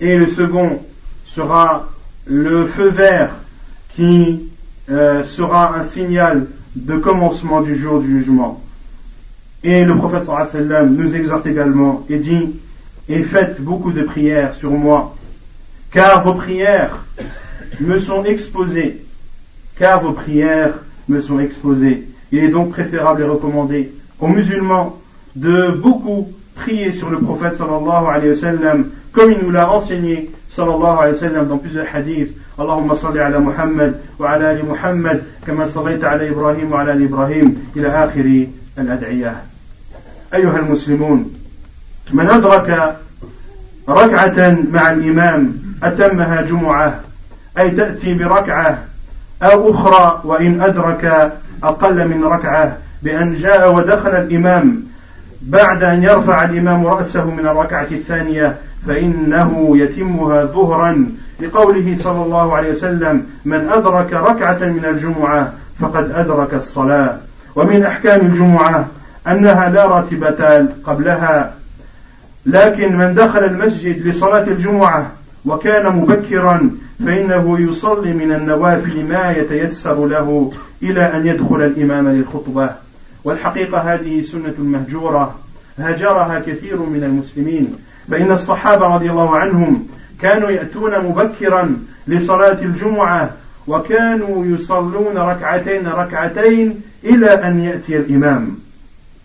et 0.00 0.16
le 0.16 0.26
second 0.26 0.80
sera 1.26 1.88
le 2.26 2.66
feu 2.66 2.88
vert 2.88 3.30
qui 3.94 4.48
euh, 4.90 5.24
sera 5.24 5.76
un 5.76 5.84
signal 5.84 6.46
de 6.76 6.96
commencement 6.96 7.60
du 7.60 7.76
jour 7.76 8.00
du 8.00 8.08
jugement. 8.08 8.62
Et 9.64 9.84
le 9.84 9.96
prophète 9.96 10.24
sallam 10.24 10.94
nous 10.94 11.14
exhorte 11.14 11.46
également 11.46 12.06
et 12.08 12.18
dit 12.18 12.54
Et 13.08 13.22
faites 13.22 13.60
beaucoup 13.60 13.92
de 13.92 14.02
prières 14.02 14.54
sur 14.54 14.70
moi, 14.70 15.16
car 15.91 16.23
vos 16.23 16.33
prières 16.33 17.05
me 17.79 17.99
sont 17.99 18.23
exposées, 18.25 19.01
car 19.77 20.01
vos 20.01 20.13
prières 20.13 20.73
me 21.07 21.21
sont 21.21 21.39
exposées. 21.39 22.07
Il 22.31 22.43
est 22.43 22.49
donc 22.49 22.69
préférable 22.71 23.21
et 23.21 23.25
recommandé 23.25 23.91
aux 24.19 24.27
musulmans 24.27 24.99
de 25.35 25.71
beaucoup 25.71 26.31
prier 26.55 26.91
sur 26.91 27.09
le 27.09 27.19
prophète 27.19 27.57
sallallahu 27.57 28.05
alayhi 28.07 28.29
wa 28.29 28.35
sallam 28.35 28.89
comme 29.11 29.31
il 29.31 29.39
nous 29.39 29.51
l'a 29.51 29.71
enseigné 29.71 30.29
sallallahu 30.51 30.97
alayhi 30.99 31.13
wa 31.13 31.19
sallam 31.19 31.47
dans 31.47 31.57
plusieurs 31.57 31.87
hadiths 31.93 32.31
اللهم 32.59 32.93
صل 32.93 33.17
على 33.17 33.39
محمد 33.39 33.95
وعلى 34.19 34.51
ال 34.51 34.65
محمد 34.65 35.23
كما 35.47 35.67
صليت 35.67 36.03
على 36.03 36.29
ابراهيم 36.29 36.71
وعلى 36.71 36.93
ال 36.93 37.03
ابراهيم 37.03 37.67
الى 37.75 37.87
اخر 37.87 38.47
الادعيه 38.77 39.43
ايها 40.33 40.59
المسلمون 40.59 41.33
من 42.13 42.29
ادرك 42.29 42.95
ركعة 43.88 44.56
مع 44.72 44.90
الإمام 44.90 45.52
أتمها 45.82 46.42
جمعة 46.42 47.00
أي 47.58 47.70
تأتي 47.70 48.14
بركعة 48.14 48.78
أو 49.42 49.70
أخرى 49.70 50.20
وإن 50.24 50.60
أدرك 50.60 51.32
أقل 51.62 52.08
من 52.08 52.24
ركعة 52.24 52.76
بأن 53.02 53.34
جاء 53.34 53.74
ودخل 53.74 54.10
الإمام. 54.10 54.82
بعد 55.42 55.82
أن 55.82 56.02
يرفع 56.02 56.44
الإمام 56.44 56.86
رأسه 56.86 57.30
من 57.30 57.46
الركعة 57.46 57.86
الثانية 57.92 58.56
فإنه 58.86 59.78
يتمها 59.78 60.44
ظهرا 60.44 61.06
لقوله 61.40 61.96
صلى 61.98 62.24
الله 62.24 62.56
عليه 62.56 62.70
وسلم 62.70 63.26
من 63.44 63.68
أدرك 63.68 64.12
ركعة 64.12 64.58
من 64.58 64.84
الجمعة 64.84 65.52
فقد 65.80 66.10
أدرك 66.10 66.54
الصلاة 66.54 67.16
ومن 67.56 67.82
أحكام 67.82 68.20
الجمعة 68.26 68.86
أنها 69.28 69.68
لا 69.68 69.86
راتبة 69.86 70.66
قبلها 70.84 71.52
لكن 72.46 72.96
من 72.96 73.14
دخل 73.14 73.44
المسجد 73.44 74.06
لصلاة 74.06 74.46
الجمعة 74.46 75.12
وكان 75.44 75.96
مبكرا 75.96 76.70
فإنه 77.04 77.60
يصلي 77.60 78.12
من 78.12 78.32
النوافل 78.32 79.04
ما 79.04 79.30
يتيسر 79.30 80.06
له 80.06 80.52
إلى 80.82 81.16
أن 81.16 81.26
يدخل 81.26 81.62
الإمام 81.62 82.08
للخطبة. 82.08 82.70
والحقيقة 83.24 83.78
هذه 83.78 84.22
سنة 84.22 84.54
مهجورة 84.58 85.34
هاجرها 85.78 86.40
كثير 86.46 86.76
من 86.76 87.04
المسلمين. 87.04 87.74
فإن 88.10 88.32
الصحابة 88.32 88.86
رضي 88.86 89.10
الله 89.10 89.36
عنهم 89.36 89.86
كانوا 90.20 90.50
يأتون 90.50 90.98
مبكرا 90.98 91.76
لصلاة 92.08 92.62
الجمعة 92.62 93.30
وكانوا 93.66 94.46
يصلون 94.46 95.16
ركعتين 95.16 95.86
ركعتين 95.88 96.80
إلى 97.04 97.26
أن 97.26 97.60
يأتي 97.60 97.96
الإمام. 97.96 98.58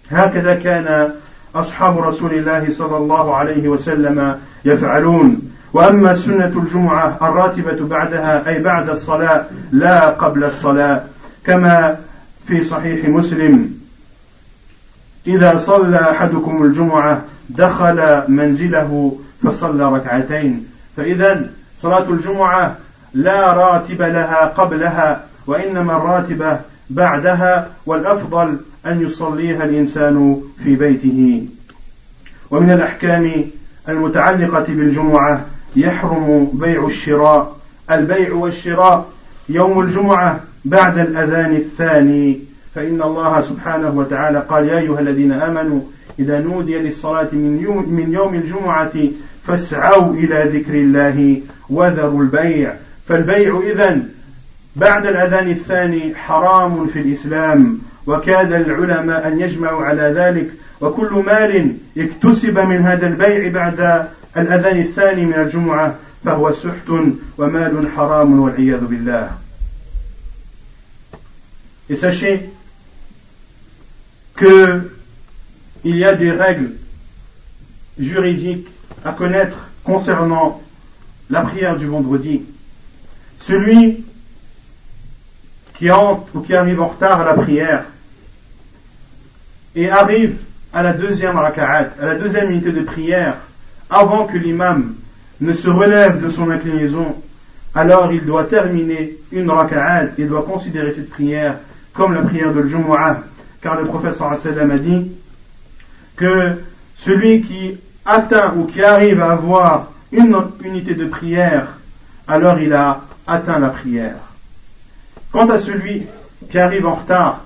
هكذا 0.10 0.56
كان 0.56 1.12
أصحاب 1.56 2.00
رسول 2.00 2.34
الله 2.34 2.72
صلى 2.72 2.98
الله 2.98 3.36
عليه 3.36 3.68
وسلم 3.70 4.40
يفعلون. 4.66 5.42
وأما 5.74 6.14
سنة 6.16 6.54
الجمعة 6.56 7.18
الراتبة 7.22 7.88
بعدها 7.88 8.48
أي 8.48 8.60
بعد 8.60 8.90
الصلاة 8.90 9.46
لا 9.72 10.10
قبل 10.10 10.44
الصلاة 10.44 11.04
كما 11.46 11.98
في 12.48 12.64
صحيح 12.64 13.10
مسلم. 13.10 13.74
إذا 15.28 15.56
صلى 15.56 16.12
أحدكم 16.12 16.64
الجمعة 16.64 17.22
دخل 17.50 18.24
منزله 18.28 19.18
فصلى 19.44 19.84
ركعتين. 19.84 20.68
فإذا 20.98 21.50
صلاة 21.78 22.10
الجمعة 22.10 22.76
لا 23.14 23.54
راتب 23.54 24.02
لها 24.02 24.46
قبلها 24.46 25.24
وإنما 25.48 25.98
الراتبة 25.98 26.60
بعدها 26.90 27.68
والأفضل 27.86 28.58
أن 28.86 29.02
يصليها 29.02 29.64
الإنسان 29.66 30.42
في 30.64 30.76
بيته. 30.76 31.46
ومن 32.52 32.72
الأحكام 32.72 33.46
المتعلقة 33.90 34.66
بالجمعة 34.68 35.46
يحرم 35.76 36.50
بيع 36.54 36.86
الشراء. 36.86 37.58
البيع 37.92 38.34
والشراء 38.34 39.10
يوم 39.50 39.80
الجمعة 39.80 40.40
بعد 40.66 40.98
الأذان 40.98 41.56
الثاني. 41.56 42.40
فإن 42.76 43.02
الله 43.02 43.42
سبحانه 43.42 43.90
وتعالى 43.90 44.40
قال 44.50 44.68
يا 44.68 44.78
أيها 44.78 45.00
الذين 45.00 45.32
آمنوا 45.32 45.82
إذا 46.20 46.40
نودي 46.40 46.78
للصلاة 46.78 47.28
من 47.32 47.60
يوم, 47.60 47.90
من 47.90 48.14
يوم 48.14 48.34
الجمعة 48.36 48.92
فاسعوا 49.48 50.14
إلى 50.14 50.60
ذكر 50.60 50.74
الله 50.74 51.42
وذروا 51.70 52.22
البيع. 52.22 52.74
فالبيع 53.08 53.62
إذن 53.72 54.10
بعد 54.76 55.06
الأذان 55.06 55.50
الثاني 55.52 56.16
حرام 56.16 56.88
في 56.88 57.00
الإسلام. 57.00 57.80
وكاد 58.07 58.53
العلماء 58.53 59.29
أن 59.29 59.41
يجمعوا 59.41 59.85
على 59.85 60.03
ذلك 60.03 60.51
وكل 60.81 61.23
مال 61.27 61.77
اكتسب 61.99 62.59
من 62.59 62.87
هذا 62.87 63.07
البيع 63.07 63.49
بعد 63.49 64.09
الأذان 64.37 64.81
الثاني 64.81 65.27
من 65.27 65.35
الجمعة 65.35 65.95
فهو 66.25 66.53
سحت 66.53 66.89
ومال 67.39 67.91
حرام 67.97 68.41
والعياذ 68.41 68.81
بالله 68.81 69.31
Et 71.91 71.97
sachez 71.97 72.51
que 74.37 74.91
il 75.85 75.97
y 75.97 76.05
a 76.05 76.13
des 76.13 76.31
règles 76.31 76.73
juridiques 77.99 78.69
à 79.05 79.13
connaître 79.13 79.57
concernant 79.85 80.61
la 81.31 81.43
prière 81.43 81.79
du 81.79 81.87
vendredi. 81.87 82.43
Celui 83.41 84.05
qui 85.75 85.91
entre 85.91 86.37
ou 86.37 86.41
qui 86.41 86.55
arrive 86.55 86.81
en 86.81 86.89
retard 86.89 87.21
à 87.21 87.25
la 87.25 87.35
prière 87.35 87.85
et 89.76 89.90
arrive 89.90 90.38
à 90.74 90.84
la 90.84 90.94
deuxième 90.94 91.38
raka'at, 91.38 91.90
à 92.02 92.06
la 92.06 92.16
deuxième 92.16 92.52
unité 92.52 92.72
de 92.72 92.82
prière, 92.82 93.36
avant 93.90 94.26
que 94.26 94.38
l'imam 94.38 94.96
ne 95.42 95.54
se 95.54 95.70
relève 95.70 96.22
de 96.22 96.30
son 96.30 96.50
inclinaison, 96.50 97.16
alors 97.76 98.12
il 98.12 98.26
doit 98.26 98.46
terminer 98.46 99.18
une 99.32 99.50
raka'at, 99.50 100.10
il 100.18 100.28
doit 100.28 100.44
considérer 100.44 100.94
cette 100.94 101.10
prière 101.10 101.56
comme 101.94 102.14
la 102.14 102.22
prière 102.22 102.54
de 102.54 102.64
Jumu'ah, 102.64 103.24
car 103.62 103.80
le 103.80 103.86
professeur 103.86 104.32
a 104.32 104.78
dit 104.78 105.12
que 106.16 106.56
celui 106.98 107.42
qui 107.42 107.78
atteint 108.06 108.54
ou 108.58 108.66
qui 108.66 108.84
arrive 108.84 109.22
à 109.22 109.32
avoir 109.32 109.92
une 110.12 110.38
unité 110.64 110.96
de 110.96 111.06
prière, 111.06 111.78
alors 112.28 112.60
il 112.60 112.74
a 112.74 113.02
atteint 113.28 113.60
la 113.60 113.70
prière. 113.70 114.16
Quant 115.32 115.50
à 115.50 115.60
celui 115.60 116.04
qui 116.50 116.60
arrive 116.60 116.86
en 116.86 116.96
retard 116.96 117.44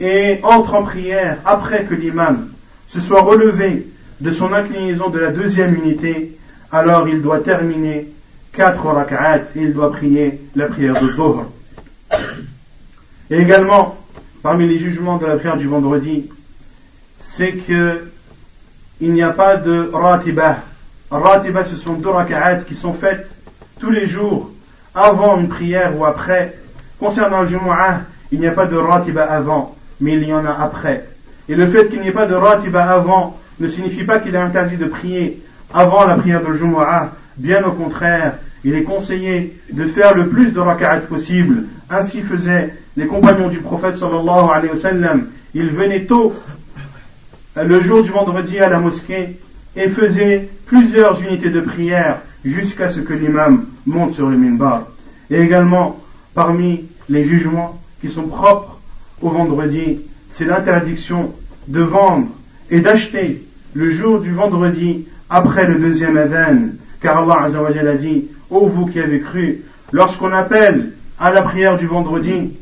et 0.00 0.40
entre 0.42 0.74
en 0.74 0.82
prière 0.82 1.36
après 1.44 1.84
que 1.84 1.94
l'imam 1.94 2.48
se 2.88 3.00
soit 3.00 3.20
relevé 3.20 3.86
de 4.20 4.30
son 4.30 4.52
inclinaison 4.52 5.10
de 5.10 5.18
la 5.18 5.30
deuxième 5.30 5.74
unité, 5.74 6.36
alors 6.72 7.08
il 7.08 7.22
doit 7.22 7.40
terminer 7.40 8.08
quatre 8.52 8.84
rak'at 8.86 9.42
et 9.54 9.60
il 9.60 9.72
doit 9.72 9.92
prier 9.92 10.40
la 10.56 10.66
prière 10.66 11.00
de 11.00 11.08
Dhuhr. 11.08 11.46
Et 13.30 13.36
également, 13.36 13.96
parmi 14.42 14.66
les 14.66 14.78
jugements 14.78 15.18
de 15.18 15.26
la 15.26 15.36
prière 15.36 15.56
du 15.56 15.68
vendredi, 15.68 16.28
c'est 17.20 17.52
que 17.52 18.02
il 19.00 19.12
n'y 19.12 19.22
a 19.22 19.30
pas 19.30 19.56
de 19.56 19.90
ratiba. 19.92 20.58
Ratiba, 21.10 21.64
ce 21.64 21.76
sont 21.76 21.94
deux 21.94 22.10
raka'at 22.10 22.56
qui 22.56 22.74
sont 22.74 22.92
faites 22.92 23.30
tous 23.78 23.90
les 23.90 24.06
jours, 24.06 24.50
avant 24.94 25.38
une 25.40 25.48
prière 25.48 25.98
ou 25.98 26.04
après. 26.04 26.56
Concernant 26.98 27.42
le 27.42 27.48
Jumu'ah, 27.48 28.02
il 28.30 28.40
n'y 28.40 28.46
a 28.46 28.52
pas 28.52 28.66
de 28.66 28.76
ratiba 28.76 29.24
avant, 29.24 29.74
mais 30.00 30.14
il 30.14 30.24
y 30.24 30.32
en 30.32 30.44
a 30.44 30.52
après. 30.52 31.06
Et 31.48 31.54
le 31.54 31.66
fait 31.66 31.88
qu'il 31.88 32.00
n'y 32.00 32.08
ait 32.08 32.12
pas 32.12 32.26
de 32.26 32.34
ratiba 32.34 32.84
avant 32.84 33.38
ne 33.58 33.68
signifie 33.68 34.04
pas 34.04 34.20
qu'il 34.20 34.34
est 34.34 34.38
interdit 34.38 34.76
de 34.76 34.86
prier 34.86 35.42
avant 35.72 36.06
la 36.06 36.16
prière 36.16 36.44
de 36.44 36.54
Jumu'ah. 36.54 37.12
Bien 37.36 37.64
au 37.64 37.72
contraire, 37.72 38.34
il 38.64 38.74
est 38.74 38.82
conseillé 38.82 39.58
de 39.72 39.86
faire 39.86 40.14
le 40.14 40.28
plus 40.28 40.52
de 40.52 40.60
raka'at 40.60 41.00
possible. 41.00 41.64
Ainsi 41.88 42.22
faisaient 42.22 42.74
les 42.96 43.06
compagnons 43.06 43.48
du 43.48 43.58
prophète 43.58 43.96
sallallahu 43.96 44.50
alayhi 44.52 44.72
wa 44.72 44.78
sallam. 44.78 45.26
Ils 45.54 45.70
venaient 45.70 46.04
tôt 46.04 46.32
le 47.56 47.80
jour 47.80 48.02
du 48.02 48.10
vendredi 48.10 48.58
à 48.58 48.68
la 48.68 48.78
mosquée 48.78 49.36
et 49.76 49.88
faisait 49.88 50.48
plusieurs 50.66 51.20
unités 51.22 51.50
de 51.50 51.60
prière 51.60 52.18
jusqu'à 52.44 52.90
ce 52.90 53.00
que 53.00 53.12
l'imam 53.12 53.66
monte 53.86 54.14
sur 54.14 54.28
le 54.28 54.36
minbar. 54.36 54.86
Et 55.30 55.40
également, 55.40 55.98
parmi 56.34 56.84
les 57.08 57.24
jugements 57.24 57.80
qui 58.00 58.08
sont 58.08 58.26
propres 58.26 58.79
au 59.20 59.30
vendredi, 59.30 60.00
c'est 60.32 60.44
l'interdiction 60.44 61.34
de 61.68 61.80
vendre 61.80 62.28
et 62.70 62.80
d'acheter 62.80 63.44
le 63.74 63.90
jour 63.90 64.20
du 64.20 64.32
vendredi 64.32 65.06
après 65.28 65.66
le 65.66 65.76
deuxième 65.76 66.16
adhan, 66.16 66.70
car 67.00 67.18
Allah 67.18 67.48
a 67.54 67.94
dit, 67.94 68.26
ô 68.50 68.66
vous 68.66 68.86
qui 68.86 68.98
avez 68.98 69.20
cru, 69.20 69.62
lorsqu'on 69.92 70.32
appelle 70.32 70.92
à 71.18 71.30
la 71.30 71.42
prière 71.42 71.78
du 71.78 71.86
vendredi, 71.86 72.52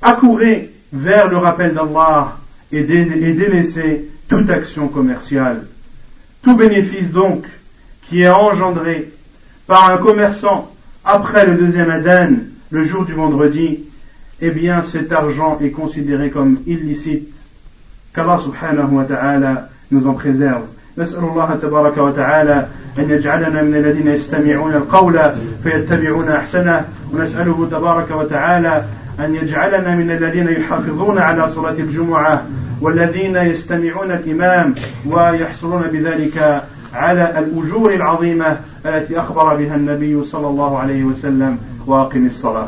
accourez 0.00 0.72
vers 0.92 1.28
le 1.28 1.36
rappel 1.36 1.74
d'Allah 1.74 2.38
et, 2.72 2.82
délaisser 2.82 4.08
toute 4.28 4.48
action 4.50 4.88
commerciale. 4.88 5.66
Tout 6.42 6.56
bénéfice 6.56 7.10
donc 7.10 7.44
qui 8.08 8.22
est 8.22 8.28
engendré 8.28 9.10
par 9.66 9.90
un 9.90 9.98
commerçant 9.98 10.72
après 11.04 11.46
le 11.46 11.56
deuxième 11.56 11.90
Adan, 11.90 12.30
le 12.70 12.84
jour 12.84 13.04
du 13.04 13.12
vendredi, 13.12 13.80
eh 14.41 14.51
bien 14.51 14.81
cet 14.83 15.11
argent 15.11 15.59
est 15.61 15.71
considéré 15.71 16.29
comme 16.29 16.59
illicite. 16.67 17.29
Qu'Allah 18.13 18.37
subhanahu 18.37 18.91
wa 18.91 19.03
ta'ala 19.05 19.69
nous 19.91 20.05
en 20.07 20.13
préserve. 20.13 20.63
نسأل 20.97 21.23
الله 21.23 21.55
تبارك 21.61 21.97
وتعالى 21.97 22.67
أن 22.99 23.09
يجعلنا 23.09 23.61
من 23.61 23.75
الذين 23.75 24.07
يستمعون 24.07 24.73
القول 24.73 25.19
فيتبعون 25.63 26.29
أحسنه 26.29 26.85
ونسأله 27.13 27.67
تبارك 27.71 28.11
وتعالى 28.11 28.83
أن 29.19 29.35
يجعلنا 29.35 29.95
من 29.95 30.11
الذين 30.11 30.47
يحافظون 30.47 31.17
على 31.17 31.49
صلاة 31.49 31.71
الجمعة 31.71 32.43
والذين 32.81 33.35
يستمعون 33.35 34.11
الإمام 34.11 34.75
ويحصلون 35.05 35.81
بذلك 35.81 36.63
على 36.93 37.39
الأجور 37.39 37.93
العظيمة 37.93 38.57
التي 38.85 39.19
أخبر 39.19 39.55
بها 39.55 39.75
النبي 39.75 40.23
صلى 40.23 40.47
الله 40.47 40.79
عليه 40.79 41.03
وسلم 41.03 41.57
وأقم 41.87 42.25
الصلاة 42.25 42.67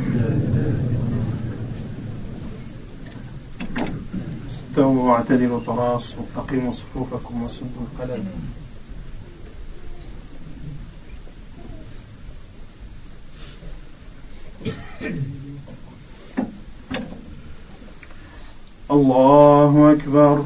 استووا 4.71 5.11
واعتدلوا 5.11 5.59
طراس 5.67 6.15
واقيموا 6.35 6.73
صفوفكم 6.73 7.43
وسدوا 7.43 7.67
القلم. 7.81 8.25
الله 18.91 19.91
أكبر. 19.91 20.45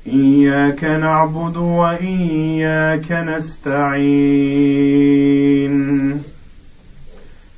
إياك 0.06 0.84
نعبد 0.84 1.56
وإياك 1.56 3.12
نستعين. 3.12 4.48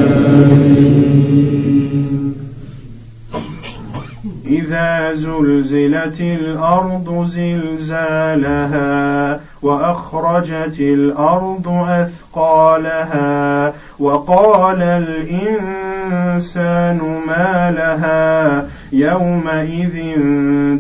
إذا 4.46 5.14
زلزلت 5.14 6.22
الأرض 6.22 7.26
زلزالها 7.26 8.74
وأخرجت 9.64 10.80
الأرض 10.80 11.68
أثقالها 11.90 13.74
وقال 14.00 14.82
الإنسان 14.82 16.22
ما 17.28 17.72
لها 17.72 18.68
يومئذ 18.92 20.18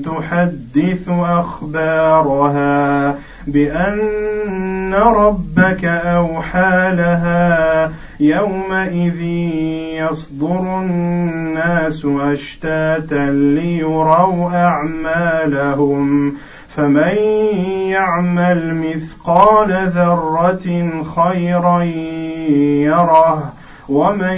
تحدث 0.05 1.09
أخبارها 1.09 3.15
بأن 3.47 4.93
ربك 4.93 5.85
أوحى 5.85 6.91
لها 6.95 7.91
يومئذ 8.19 9.21
يصدر 10.01 10.79
الناس 10.79 12.05
أشتاتا 12.05 13.29
ليروا 13.31 14.49
أعمالهم 14.55 16.33
فمن 16.75 17.17
يعمل 17.89 18.75
مثقال 18.75 19.91
ذرة 19.95 20.89
خيرا 21.15 21.83
يره 21.83 23.53
ومن 23.89 24.37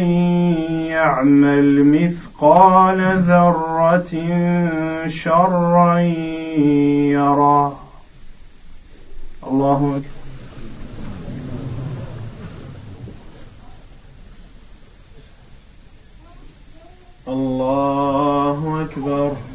يعمل 0.89 1.83
مثقال 1.83 3.01
ذرة 3.21 4.11
شرا 5.07 5.99
يره. 5.99 7.79
الله 9.47 9.97
أكبر. 9.97 10.15
الله 17.27 18.81
أكبر. 18.81 19.54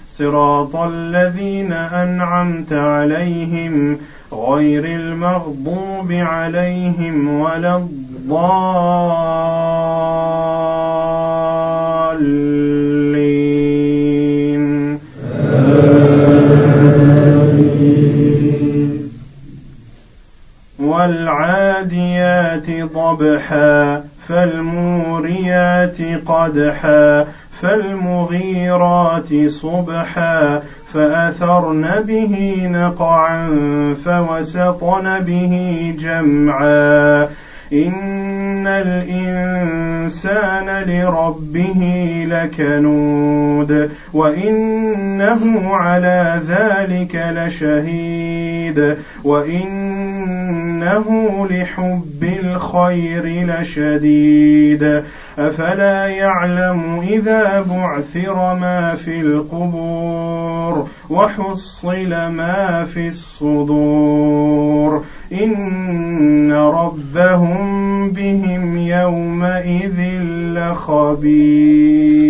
صراط 0.21 0.75
الذين 0.75 1.73
أنعمت 1.73 2.73
عليهم 2.73 3.97
غير 4.33 4.85
المغضوب 4.85 6.11
عليهم 6.11 7.39
ولا 7.39 7.77
الضالين. 7.77 8.61
والعاديات 20.79 22.69
ضبحا 22.93 24.03
فالموريات 24.27 25.97
قدحا. 26.25 27.27
فالمغيرات 27.61 29.47
صبحا 29.47 30.61
فأثرن 30.93 32.03
به 32.07 32.67
نقعا 32.67 33.49
فوسطن 34.05 35.19
به 35.19 35.95
جمعا. 35.99 37.27
إن 38.61 38.67
الإنسان 38.67 40.69
لربه 40.89 41.81
لكنود 42.29 43.91
وإنه 44.13 45.75
على 45.75 46.41
ذلك 46.47 47.15
لشهيد 47.35 48.97
وإنه 49.23 51.07
لحب 51.49 52.23
الخير 52.43 53.45
لشديد 53.45 55.03
أفلا 55.39 56.07
يعلم 56.07 56.99
إذا 56.99 57.65
بعثر 57.69 58.55
ما 58.55 58.95
في 58.95 59.21
القبور 59.21 60.87
وحصل 61.09 62.09
ما 62.09 62.85
في 62.93 63.07
الصدور 63.07 65.03
إن 65.31 66.51
ربهم 66.51 68.09
بهم 68.09 68.77
يومئذ 68.77 69.99
لخبير 70.55 72.21